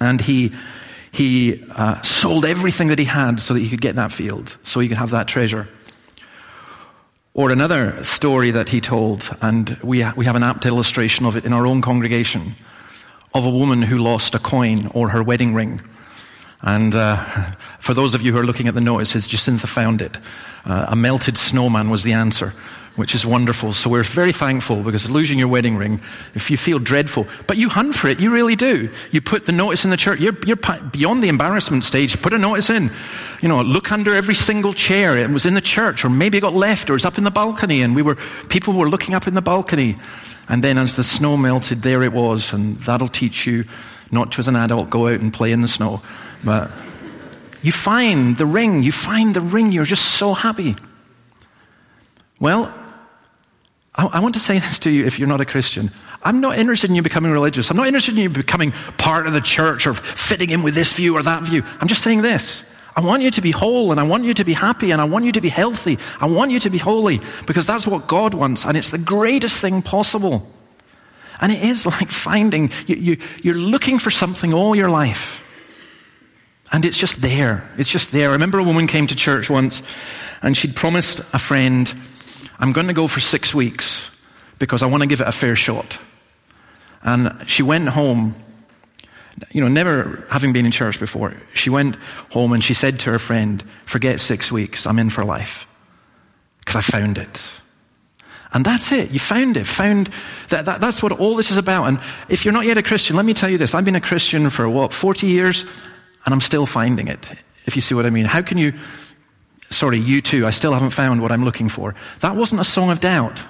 And 0.00 0.20
he, 0.20 0.52
he 1.10 1.64
uh, 1.70 2.00
sold 2.02 2.44
everything 2.44 2.88
that 2.88 2.98
he 2.98 3.04
had 3.04 3.40
so 3.40 3.54
that 3.54 3.60
he 3.60 3.68
could 3.68 3.80
get 3.80 3.96
that 3.96 4.12
field, 4.12 4.56
so 4.62 4.80
he 4.80 4.88
could 4.88 4.98
have 4.98 5.10
that 5.10 5.28
treasure. 5.28 5.68
Or 7.34 7.50
another 7.50 8.02
story 8.02 8.50
that 8.50 8.68
he 8.68 8.80
told, 8.80 9.30
and 9.40 9.78
we, 9.82 10.04
we 10.16 10.24
have 10.24 10.36
an 10.36 10.42
apt 10.42 10.66
illustration 10.66 11.24
of 11.24 11.36
it 11.36 11.44
in 11.44 11.52
our 11.52 11.66
own 11.66 11.82
congregation, 11.82 12.56
of 13.34 13.44
a 13.44 13.50
woman 13.50 13.82
who 13.82 13.98
lost 13.98 14.34
a 14.34 14.38
coin 14.38 14.88
or 14.88 15.10
her 15.10 15.22
wedding 15.22 15.54
ring. 15.54 15.80
And 16.62 16.94
uh, 16.94 17.16
for 17.78 17.94
those 17.94 18.14
of 18.14 18.22
you 18.22 18.32
who 18.32 18.38
are 18.38 18.46
looking 18.46 18.68
at 18.68 18.74
the 18.74 18.80
notices, 18.80 19.28
Jacintha 19.28 19.68
found 19.68 20.02
it. 20.02 20.16
Uh, 20.64 20.86
a 20.88 20.96
melted 20.96 21.38
snowman 21.38 21.90
was 21.90 22.02
the 22.02 22.12
answer 22.12 22.52
which 22.98 23.14
is 23.14 23.24
wonderful. 23.24 23.72
So 23.72 23.88
we're 23.88 24.02
very 24.02 24.32
thankful 24.32 24.82
because 24.82 25.08
losing 25.08 25.38
your 25.38 25.46
wedding 25.46 25.76
ring, 25.76 26.00
if 26.34 26.50
you 26.50 26.56
feel 26.56 26.80
dreadful, 26.80 27.28
but 27.46 27.56
you 27.56 27.68
hunt 27.68 27.94
for 27.94 28.08
it, 28.08 28.18
you 28.18 28.32
really 28.32 28.56
do. 28.56 28.90
You 29.12 29.20
put 29.20 29.46
the 29.46 29.52
notice 29.52 29.84
in 29.84 29.90
the 29.90 29.96
church. 29.96 30.18
You're, 30.18 30.36
you're 30.44 30.56
beyond 30.56 31.22
the 31.22 31.28
embarrassment 31.28 31.84
stage. 31.84 32.20
Put 32.20 32.32
a 32.32 32.38
notice 32.38 32.70
in. 32.70 32.90
You 33.40 33.48
know, 33.48 33.62
look 33.62 33.92
under 33.92 34.12
every 34.12 34.34
single 34.34 34.72
chair. 34.72 35.16
It 35.16 35.30
was 35.30 35.46
in 35.46 35.54
the 35.54 35.60
church, 35.60 36.04
or 36.04 36.10
maybe 36.10 36.38
it 36.38 36.40
got 36.40 36.54
left, 36.54 36.90
or 36.90 36.96
it's 36.96 37.04
up 37.04 37.18
in 37.18 37.24
the 37.24 37.30
balcony, 37.30 37.82
and 37.82 37.94
we 37.94 38.02
were 38.02 38.16
people 38.48 38.74
were 38.74 38.90
looking 38.90 39.14
up 39.14 39.28
in 39.28 39.34
the 39.34 39.42
balcony. 39.42 39.94
And 40.48 40.64
then 40.64 40.76
as 40.76 40.96
the 40.96 41.04
snow 41.04 41.36
melted, 41.36 41.82
there 41.82 42.02
it 42.02 42.12
was, 42.12 42.52
and 42.52 42.78
that'll 42.78 43.06
teach 43.06 43.46
you 43.46 43.64
not 44.10 44.32
to, 44.32 44.40
as 44.40 44.48
an 44.48 44.56
adult, 44.56 44.90
go 44.90 45.06
out 45.06 45.20
and 45.20 45.32
play 45.32 45.52
in 45.52 45.62
the 45.62 45.68
snow. 45.68 46.02
But 46.42 46.72
you 47.62 47.70
find 47.70 48.36
the 48.36 48.46
ring. 48.46 48.82
You 48.82 48.90
find 48.90 49.36
the 49.36 49.40
ring. 49.40 49.70
You're 49.70 49.84
just 49.84 50.16
so 50.16 50.34
happy. 50.34 50.74
Well, 52.40 52.74
I, 53.98 54.20
want 54.20 54.34
to 54.34 54.40
say 54.40 54.54
this 54.58 54.78
to 54.80 54.90
you 54.90 55.04
if 55.04 55.18
you're 55.18 55.28
not 55.28 55.40
a 55.40 55.44
Christian. 55.44 55.90
I'm 56.22 56.40
not 56.40 56.56
interested 56.58 56.90
in 56.90 56.96
you 56.96 57.02
becoming 57.02 57.32
religious. 57.32 57.70
I'm 57.70 57.76
not 57.76 57.86
interested 57.86 58.16
in 58.16 58.22
you 58.22 58.30
becoming 58.30 58.72
part 58.96 59.26
of 59.26 59.32
the 59.32 59.40
church 59.40 59.86
or 59.86 59.94
fitting 59.94 60.50
in 60.50 60.62
with 60.62 60.74
this 60.74 60.92
view 60.92 61.16
or 61.16 61.22
that 61.22 61.42
view. 61.42 61.62
I'm 61.80 61.88
just 61.88 62.02
saying 62.02 62.22
this. 62.22 62.64
I 62.96 63.00
want 63.00 63.22
you 63.22 63.30
to 63.30 63.40
be 63.40 63.52
whole 63.52 63.92
and 63.92 64.00
I 64.00 64.02
want 64.02 64.24
you 64.24 64.34
to 64.34 64.44
be 64.44 64.54
happy 64.54 64.90
and 64.90 65.00
I 65.00 65.04
want 65.04 65.24
you 65.24 65.32
to 65.32 65.40
be 65.40 65.48
healthy. 65.48 65.98
I 66.20 66.26
want 66.26 66.50
you 66.50 66.58
to 66.60 66.70
be 66.70 66.78
holy 66.78 67.20
because 67.46 67.66
that's 67.66 67.86
what 67.86 68.08
God 68.08 68.34
wants 68.34 68.64
and 68.64 68.76
it's 68.76 68.90
the 68.90 68.98
greatest 68.98 69.60
thing 69.60 69.82
possible. 69.82 70.50
And 71.40 71.52
it 71.52 71.62
is 71.62 71.86
like 71.86 72.08
finding, 72.08 72.72
you, 72.86 72.96
you, 72.96 73.16
you're 73.42 73.54
looking 73.54 74.00
for 74.00 74.10
something 74.10 74.52
all 74.52 74.74
your 74.74 74.90
life. 74.90 75.44
And 76.72 76.84
it's 76.84 76.98
just 76.98 77.22
there. 77.22 77.70
It's 77.78 77.90
just 77.90 78.10
there. 78.10 78.30
I 78.30 78.32
remember 78.32 78.58
a 78.58 78.64
woman 78.64 78.88
came 78.88 79.06
to 79.06 79.16
church 79.16 79.48
once 79.48 79.82
and 80.42 80.56
she'd 80.56 80.74
promised 80.74 81.20
a 81.32 81.38
friend 81.38 81.94
I'm 82.58 82.72
going 82.72 82.88
to 82.88 82.92
go 82.92 83.06
for 83.06 83.20
six 83.20 83.54
weeks 83.54 84.10
because 84.58 84.82
I 84.82 84.86
want 84.86 85.02
to 85.02 85.08
give 85.08 85.20
it 85.20 85.28
a 85.28 85.32
fair 85.32 85.54
shot. 85.54 85.98
And 87.02 87.44
she 87.46 87.62
went 87.62 87.88
home, 87.88 88.34
you 89.52 89.60
know, 89.60 89.68
never 89.68 90.26
having 90.30 90.52
been 90.52 90.66
in 90.66 90.72
church 90.72 90.98
before. 90.98 91.34
She 91.54 91.70
went 91.70 91.96
home 92.32 92.52
and 92.52 92.62
she 92.62 92.74
said 92.74 92.98
to 93.00 93.10
her 93.10 93.18
friend, 93.18 93.62
Forget 93.86 94.20
six 94.20 94.50
weeks, 94.50 94.86
I'm 94.86 94.98
in 94.98 95.10
for 95.10 95.22
life. 95.22 95.66
Because 96.58 96.76
I 96.76 96.80
found 96.80 97.18
it. 97.18 97.50
And 98.52 98.64
that's 98.64 98.92
it. 98.92 99.10
You 99.10 99.20
found 99.20 99.56
it. 99.56 99.66
Found 99.66 100.10
that, 100.48 100.64
that, 100.64 100.80
that's 100.80 101.02
what 101.02 101.12
all 101.12 101.36
this 101.36 101.50
is 101.50 101.58
about. 101.58 101.84
And 101.84 102.00
if 102.28 102.44
you're 102.44 102.54
not 102.54 102.64
yet 102.64 102.78
a 102.78 102.82
Christian, 102.82 103.14
let 103.14 103.24
me 103.24 103.34
tell 103.34 103.50
you 103.50 103.58
this. 103.58 103.74
I've 103.74 103.84
been 103.84 103.94
a 103.94 104.00
Christian 104.00 104.48
for 104.50 104.68
what, 104.68 104.92
40 104.92 105.26
years, 105.26 105.64
and 106.24 106.34
I'm 106.34 106.40
still 106.40 106.66
finding 106.66 107.08
it, 107.08 107.30
if 107.66 107.76
you 107.76 107.82
see 107.82 107.94
what 107.94 108.06
I 108.06 108.10
mean. 108.10 108.24
How 108.24 108.42
can 108.42 108.56
you 108.56 108.72
Sorry, 109.70 110.00
U2, 110.00 110.44
I 110.44 110.50
still 110.50 110.72
haven't 110.72 110.90
found 110.90 111.20
what 111.20 111.30
I'm 111.30 111.44
looking 111.44 111.68
for. 111.68 111.94
That 112.20 112.36
wasn't 112.36 112.60
a 112.60 112.64
song 112.64 112.90
of 112.90 113.00
doubt. 113.00 113.44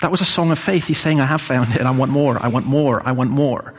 That 0.00 0.10
was 0.10 0.20
a 0.20 0.26
song 0.26 0.50
of 0.50 0.58
faith. 0.58 0.86
He's 0.86 0.98
saying, 0.98 1.20
I 1.20 1.26
have 1.26 1.40
found 1.40 1.74
it, 1.74 1.82
I 1.82 1.90
want 1.90 2.10
more, 2.10 2.42
I 2.42 2.48
want 2.48 2.66
more, 2.66 3.06
I 3.06 3.12
want 3.12 3.30
more. 3.30 3.74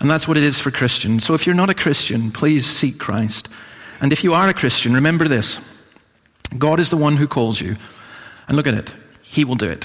And 0.00 0.10
that's 0.10 0.28
what 0.28 0.36
it 0.36 0.42
is 0.42 0.60
for 0.60 0.70
Christians. 0.70 1.24
So 1.24 1.34
if 1.34 1.46
you're 1.46 1.54
not 1.54 1.70
a 1.70 1.74
Christian, 1.74 2.30
please 2.30 2.66
seek 2.66 2.98
Christ. 2.98 3.48
And 4.00 4.12
if 4.12 4.22
you 4.24 4.34
are 4.34 4.48
a 4.48 4.54
Christian, 4.54 4.94
remember 4.94 5.26
this 5.28 5.60
God 6.56 6.80
is 6.80 6.90
the 6.90 6.96
one 6.96 7.16
who 7.16 7.26
calls 7.26 7.60
you. 7.60 7.76
And 8.48 8.56
look 8.56 8.66
at 8.66 8.74
it, 8.74 8.92
He 9.22 9.44
will 9.44 9.54
do 9.56 9.70
it. 9.70 9.84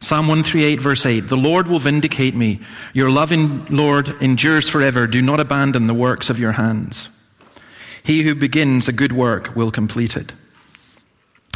Psalm 0.00 0.26
138, 0.26 0.80
verse 0.80 1.06
8 1.06 1.20
The 1.20 1.36
Lord 1.36 1.68
will 1.68 1.78
vindicate 1.78 2.34
me. 2.34 2.60
Your 2.92 3.10
loving 3.10 3.64
Lord 3.66 4.08
endures 4.20 4.68
forever. 4.68 5.06
Do 5.06 5.22
not 5.22 5.40
abandon 5.40 5.86
the 5.86 5.94
works 5.94 6.28
of 6.28 6.38
your 6.38 6.52
hands. 6.52 7.08
He 8.04 8.22
who 8.22 8.34
begins 8.34 8.88
a 8.88 8.92
good 8.92 9.12
work 9.12 9.54
will 9.54 9.70
complete 9.70 10.16
it. 10.16 10.32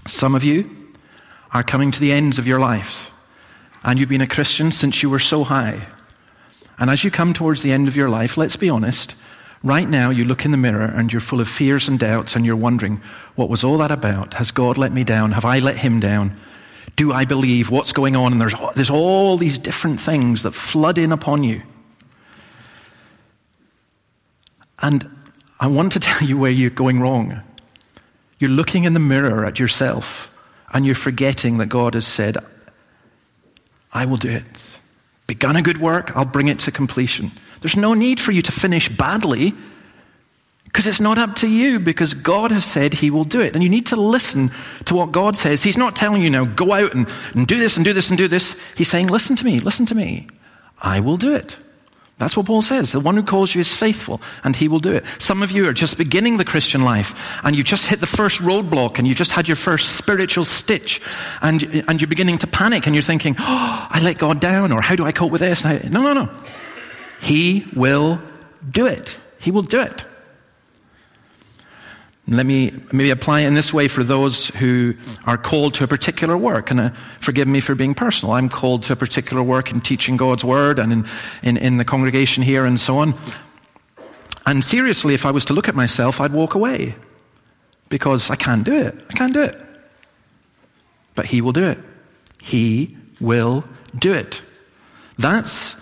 Some 0.07 0.35
of 0.35 0.45
you 0.45 0.71
are 1.53 1.63
coming 1.63 1.91
to 1.91 2.01
the 2.01 2.13
ends 2.13 2.39
of 2.39 2.47
your 2.47 2.61
life, 2.61 3.11
and 3.83 3.99
you've 3.99 4.09
been 4.09 4.21
a 4.21 4.27
Christian 4.27 4.71
since 4.71 5.03
you 5.03 5.11
were 5.11 5.19
so 5.19 5.45
high. 5.45 5.89
And 6.79 6.91
as 6.91 7.03
you 7.03 7.11
come 7.11 7.33
towards 7.33 7.63
the 7.63 7.73
end 7.73 7.89
of 7.89 7.97
your 7.97 8.09
life, 8.09 8.37
let's 8.37 8.57
be 8.57 8.71
honest, 8.71 9.15
right 9.63 9.89
now 9.89 10.11
you 10.11 10.25
look 10.25 10.45
in 10.45 10.51
the 10.51 10.57
mirror 10.57 10.85
and 10.85 11.13
you're 11.13 11.21
full 11.21 11.41
of 11.41 11.49
fears 11.49 11.89
and 11.89 11.99
doubts, 11.99 12.37
and 12.37 12.47
you're 12.47 12.55
wondering, 12.55 13.01
what 13.35 13.49
was 13.49 13.65
all 13.65 13.79
that 13.79 13.91
about? 13.91 14.35
Has 14.35 14.51
God 14.51 14.79
let 14.79 14.93
me 14.93 15.03
down? 15.03 15.33
Have 15.33 15.45
I 15.45 15.59
let 15.59 15.79
him 15.79 15.99
down? 15.99 16.39
Do 16.95 17.13
I 17.13 17.25
believe? 17.25 17.71
What's 17.71 17.93
going 17.93 18.15
on? 18.15 18.33
And 18.33 18.41
there's, 18.41 18.55
there's 18.75 18.91
all 18.91 19.37
these 19.37 19.59
different 19.59 20.01
things 20.01 20.45
that 20.45 20.53
flood 20.53 20.99
in 20.99 21.11
upon 21.11 21.43
you. 21.43 21.63
And 24.81 25.11
I 25.59 25.67
want 25.69 25.93
to 25.93 26.01
tell 26.01 26.27
you 26.27 26.39
where 26.39 26.51
you're 26.51 26.71
going 26.71 27.01
wrong. 27.01 27.43
You're 28.39 28.51
looking 28.51 28.85
in 28.85 28.95
the 28.95 29.01
mirror 29.01 29.45
at 29.45 29.59
yourself 29.59 30.31
and 30.73 30.85
you're 30.85 30.95
forgetting 30.95 31.59
that 31.59 31.67
God 31.67 31.95
has 31.95 32.07
said, 32.07 32.37
I 33.93 34.05
will 34.05 34.19
do 34.19 34.31
it. 34.31 34.79
Begun 35.27 35.57
a 35.57 35.63
good 35.63 35.79
work, 35.79 36.17
I'll 36.17 36.25
bring 36.25 36.49
it 36.49 36.61
to 36.61 36.71
completion. 36.71 37.33
There's 37.61 37.77
no 37.77 37.95
need 37.95 38.21
for 38.21 38.33
you 38.33 38.43
to 38.43 38.53
finish 38.53 38.89
badly 38.89 39.55
because 40.65 40.87
it's 40.87 41.01
not 41.01 41.17
up 41.17 41.37
to 41.37 41.49
you 41.49 41.81
because 41.81 42.13
God 42.13 42.51
has 42.51 42.65
said 42.65 42.93
He 42.93 43.11
will 43.11 43.25
do 43.25 43.41
it. 43.41 43.55
And 43.55 43.63
you 43.63 43.71
need 43.71 43.87
to 43.87 43.97
listen 43.97 44.51
to 44.85 44.95
what 44.95 45.11
God 45.11 45.35
says. 45.35 45.63
He's 45.63 45.79
not 45.79 45.97
telling 45.97 46.23
you 46.23 46.29
now, 46.29 46.45
go 46.45 46.73
out 46.73 46.95
and, 46.95 47.09
and 47.35 47.47
do 47.47 47.59
this 47.59 47.77
and 47.77 47.85
do 47.85 47.95
this 47.95 48.11
and 48.11 48.19
do 48.19 48.29
this. 48.29 48.63
He's 48.77 48.89
saying, 48.89 49.07
listen 49.07 49.37
to 49.37 49.45
me, 49.45 49.61
listen 49.61 49.87
to 49.87 49.95
me. 49.95 50.29
I 50.83 51.01
will 51.01 51.17
do 51.17 51.35
it. 51.35 51.57
That's 52.19 52.35
what 52.35 52.47
Paul 52.47 52.63
says. 52.63 52.93
The 52.93 53.01
one 53.01 53.15
who 53.15 53.23
calls 53.23 53.55
you 53.55 53.61
is 53.61 53.77
faithful, 53.77 54.23
and 54.43 54.57
he 54.57 54.69
will 54.69 54.79
do 54.79 54.93
it. 54.93 55.05
Some 55.19 55.43
of 55.43 55.51
you 55.51 55.69
are 55.69 55.75
just 55.75 55.99
beginning 55.99 56.39
the 56.39 56.47
Christian 56.47 56.83
life, 56.83 57.39
and 57.45 57.55
you've 57.55 57.67
just 57.67 57.89
hit 57.89 58.01
the 58.01 58.07
first 58.07 58.41
roadblock, 58.41 58.99
and 58.99 59.07
you've 59.07 59.19
just 59.19 59.33
had 59.33 59.49
your 59.49 59.57
first 59.57 59.97
spiritual 59.97 60.47
stitch, 60.47 61.03
and, 61.43 61.63
and 61.87 62.01
you're 62.01 62.09
beginning 62.09 62.39
to 62.39 62.47
panic, 62.47 62.87
and 62.87 62.95
you're 62.95 63.03
thinking, 63.03 63.37
oh, 63.39 63.87
I 63.91 64.01
let 64.01 64.17
God 64.17 64.41
down, 64.41 64.73
or 64.73 64.81
how 64.81 64.97
do 64.97 65.05
I 65.05 65.13
cope 65.13 65.31
with 65.31 65.43
this? 65.43 65.63
No, 65.65 66.03
no, 66.03 66.15
no. 66.15 66.31
He 67.21 67.67
will 67.77 68.21
do 68.71 68.87
it. 68.87 69.19
He 69.39 69.51
will 69.51 69.63
do 69.63 69.81
it. 69.81 70.07
Let 72.29 72.45
me 72.45 72.73
maybe 72.91 73.11
apply 73.11 73.43
it 73.43 73.47
in 73.47 73.55
this 73.55 73.73
way 73.73 73.87
for 73.87 74.03
those 74.03 74.49
who 74.49 74.95
are 75.27 75.39
called 75.39 75.75
to 75.75 75.85
a 75.85 75.87
particular 75.87 76.37
work. 76.37 76.73
And 76.73 76.81
uh, 76.81 76.91
forgive 77.21 77.47
me 77.47 77.61
for 77.61 77.77
being 77.77 77.95
personal. 77.95 78.35
I'm 78.35 78.49
called 78.49 78.83
to 78.85 78.95
a 78.95 78.97
particular 78.97 79.45
work 79.45 79.71
in 79.71 79.79
teaching 79.79 80.17
God's 80.17 80.45
word 80.45 80.81
and 80.81 80.93
in, 80.93 81.07
in, 81.45 81.57
in 81.57 81.77
the 81.77 81.85
congregation 81.85 82.43
here 82.43 82.65
and 82.65 82.81
so 82.81 82.99
on. 82.99 83.15
And 84.45 84.65
seriously, 84.65 85.15
if 85.15 85.25
I 85.25 85.31
was 85.31 85.45
to 85.47 85.55
look 85.55 85.69
at 85.69 85.77
myself, 85.77 86.21
I'd 86.21 86.33
walk 86.33 86.55
away 86.55 86.97
because 87.89 88.29
I 88.29 88.35
can't 88.35 88.65
do 88.65 88.75
it. 88.75 88.95
I 89.09 89.13
can't 89.13 89.33
do 89.33 89.43
it. 89.43 89.57
But 91.15 91.27
He 91.27 91.41
will 91.41 91.53
do 91.53 91.65
it. 91.65 91.79
He 92.43 92.97
will 93.21 93.65
do 93.97 94.13
it. 94.13 94.43
That's 95.17 95.81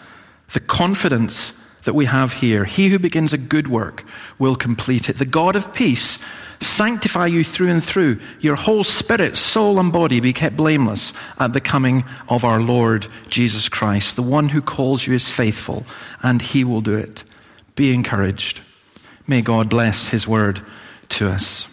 the 0.52 0.61
confidence 0.61 1.59
that 1.85 1.94
we 1.94 2.07
have 2.07 2.35
here. 2.35 2.64
He 2.64 2.88
who 2.88 2.99
begins 2.99 3.33
a 3.33 3.38
good 3.38 3.68
work 3.68 4.05
will 4.38 4.57
complete 4.57 5.09
it. 5.09 5.18
The 5.18 5.27
God 5.27 5.57
of 5.57 5.75
peace 5.75 6.18
sanctify 6.61 7.27
you 7.27 7.44
through 7.44 7.68
and 7.68 7.85
through. 7.85 8.18
Your 8.40 8.57
whole 8.57 8.85
spirit, 8.85 9.37
soul, 9.37 9.79
and 9.79 9.92
body 9.92 10.20
be 10.20 10.33
kept 10.33 10.57
blameless 10.57 11.12
at 11.38 11.53
the 11.53 11.61
coming 11.61 12.05
of 12.29 12.44
our 12.44 12.61
Lord 12.61 13.07
Jesus 13.29 13.68
Christ. 13.68 14.16
The 14.16 14.23
one 14.23 14.49
who 14.49 14.62
calls 14.62 15.07
you 15.07 15.14
is 15.14 15.31
faithful, 15.31 15.85
and 16.23 16.40
he 16.40 16.64
will 16.64 16.81
do 16.81 16.94
it. 16.94 17.25
Be 17.77 17.92
encouraged. 17.92 18.61
May 19.27 19.42
God 19.42 19.68
bless 19.68 20.09
his 20.09 20.29
word 20.29 20.62
to 21.11 21.29
us. 21.29 21.70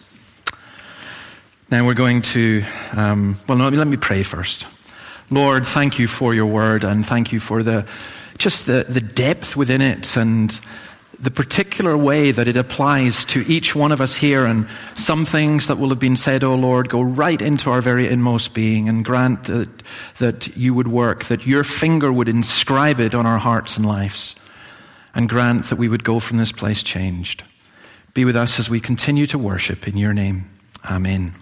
Now 1.70 1.86
we're 1.86 1.94
going 1.94 2.20
to, 2.22 2.64
um, 2.94 3.36
well, 3.48 3.56
no, 3.56 3.68
let 3.70 3.86
me 3.86 3.96
pray 3.96 4.22
first. 4.22 4.66
Lord, 5.30 5.66
thank 5.66 5.98
you 5.98 6.06
for 6.06 6.34
your 6.34 6.46
word 6.46 6.84
and 6.84 7.06
thank 7.06 7.32
you 7.32 7.40
for 7.40 7.62
the, 7.62 7.86
just 8.42 8.66
the, 8.66 8.84
the 8.88 9.00
depth 9.00 9.56
within 9.56 9.80
it 9.80 10.16
and 10.16 10.60
the 11.20 11.30
particular 11.30 11.96
way 11.96 12.32
that 12.32 12.48
it 12.48 12.56
applies 12.56 13.24
to 13.26 13.44
each 13.46 13.76
one 13.76 13.92
of 13.92 14.00
us 14.00 14.16
here, 14.16 14.44
and 14.44 14.68
some 14.96 15.24
things 15.24 15.68
that 15.68 15.78
will 15.78 15.90
have 15.90 16.00
been 16.00 16.16
said, 16.16 16.42
oh 16.42 16.56
Lord, 16.56 16.88
go 16.88 17.00
right 17.00 17.40
into 17.40 17.70
our 17.70 17.80
very 17.80 18.08
inmost 18.08 18.54
being, 18.54 18.88
and 18.88 19.04
grant 19.04 19.44
that, 19.44 19.68
that 20.18 20.56
you 20.56 20.74
would 20.74 20.88
work, 20.88 21.26
that 21.26 21.46
your 21.46 21.62
finger 21.62 22.12
would 22.12 22.28
inscribe 22.28 22.98
it 22.98 23.14
on 23.14 23.24
our 23.24 23.38
hearts 23.38 23.76
and 23.76 23.86
lives, 23.86 24.34
and 25.14 25.28
grant 25.28 25.66
that 25.66 25.76
we 25.78 25.88
would 25.88 26.02
go 26.02 26.18
from 26.18 26.38
this 26.38 26.50
place 26.50 26.82
changed. 26.82 27.44
Be 28.14 28.24
with 28.24 28.34
us 28.34 28.58
as 28.58 28.68
we 28.68 28.80
continue 28.80 29.26
to 29.26 29.38
worship 29.38 29.86
in 29.86 29.96
your 29.96 30.12
name. 30.12 30.50
Amen. 30.90 31.34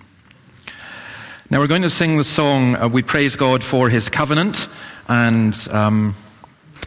Now 1.49 1.61
we're 1.61 1.69
going 1.69 1.83
to 1.83 1.91
sing 1.91 2.19
the 2.19 2.25
song, 2.25 2.77
uh, 2.77 2.89
We 2.89 3.03
Praise 3.03 3.35
God 3.35 3.65
for 3.65 3.89
His 3.89 4.11
Covenant, 4.11 4.69
and. 5.09 5.57
Um, 5.71 6.15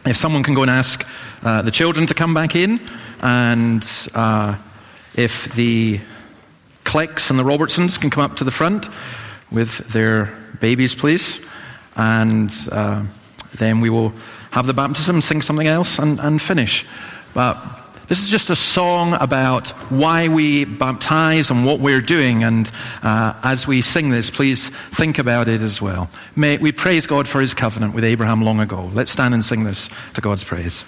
if 0.06 0.16
someone 0.16 0.42
can 0.42 0.54
go 0.54 0.62
and 0.62 0.70
ask 0.70 1.06
uh, 1.42 1.62
the 1.62 1.70
children 1.70 2.06
to 2.06 2.14
come 2.14 2.34
back 2.34 2.54
in, 2.54 2.80
and 3.22 3.84
uh, 4.14 4.56
if 5.14 5.54
the 5.54 6.00
Clecks 6.84 7.30
and 7.30 7.38
the 7.38 7.44
Robertsons 7.44 7.98
can 7.98 8.10
come 8.10 8.22
up 8.22 8.36
to 8.36 8.44
the 8.44 8.50
front 8.50 8.88
with 9.50 9.78
their 9.92 10.32
babies, 10.60 10.94
please, 10.94 11.40
and 11.96 12.52
uh, 12.70 13.02
then 13.58 13.80
we 13.80 13.90
will 13.90 14.12
have 14.50 14.66
the 14.66 14.74
baptism, 14.74 15.20
sing 15.20 15.42
something 15.42 15.66
else, 15.66 15.98
and, 15.98 16.18
and 16.18 16.40
finish. 16.40 16.84
But 17.32 17.56
this 18.08 18.22
is 18.22 18.28
just 18.28 18.50
a 18.50 18.56
song 18.56 19.14
about 19.20 19.70
why 19.90 20.28
we 20.28 20.64
baptize 20.64 21.50
and 21.50 21.64
what 21.64 21.80
we're 21.80 22.00
doing. 22.00 22.44
And 22.44 22.70
uh, 23.02 23.34
as 23.42 23.66
we 23.66 23.80
sing 23.82 24.10
this, 24.10 24.30
please 24.30 24.68
think 24.68 25.18
about 25.18 25.48
it 25.48 25.60
as 25.60 25.80
well. 25.80 26.10
May 26.36 26.58
we 26.58 26.72
praise 26.72 27.06
God 27.06 27.26
for 27.26 27.40
his 27.40 27.54
covenant 27.54 27.94
with 27.94 28.04
Abraham 28.04 28.42
long 28.42 28.60
ago. 28.60 28.90
Let's 28.92 29.10
stand 29.10 29.34
and 29.34 29.44
sing 29.44 29.64
this 29.64 29.88
to 30.14 30.20
God's 30.20 30.44
praise. 30.44 30.84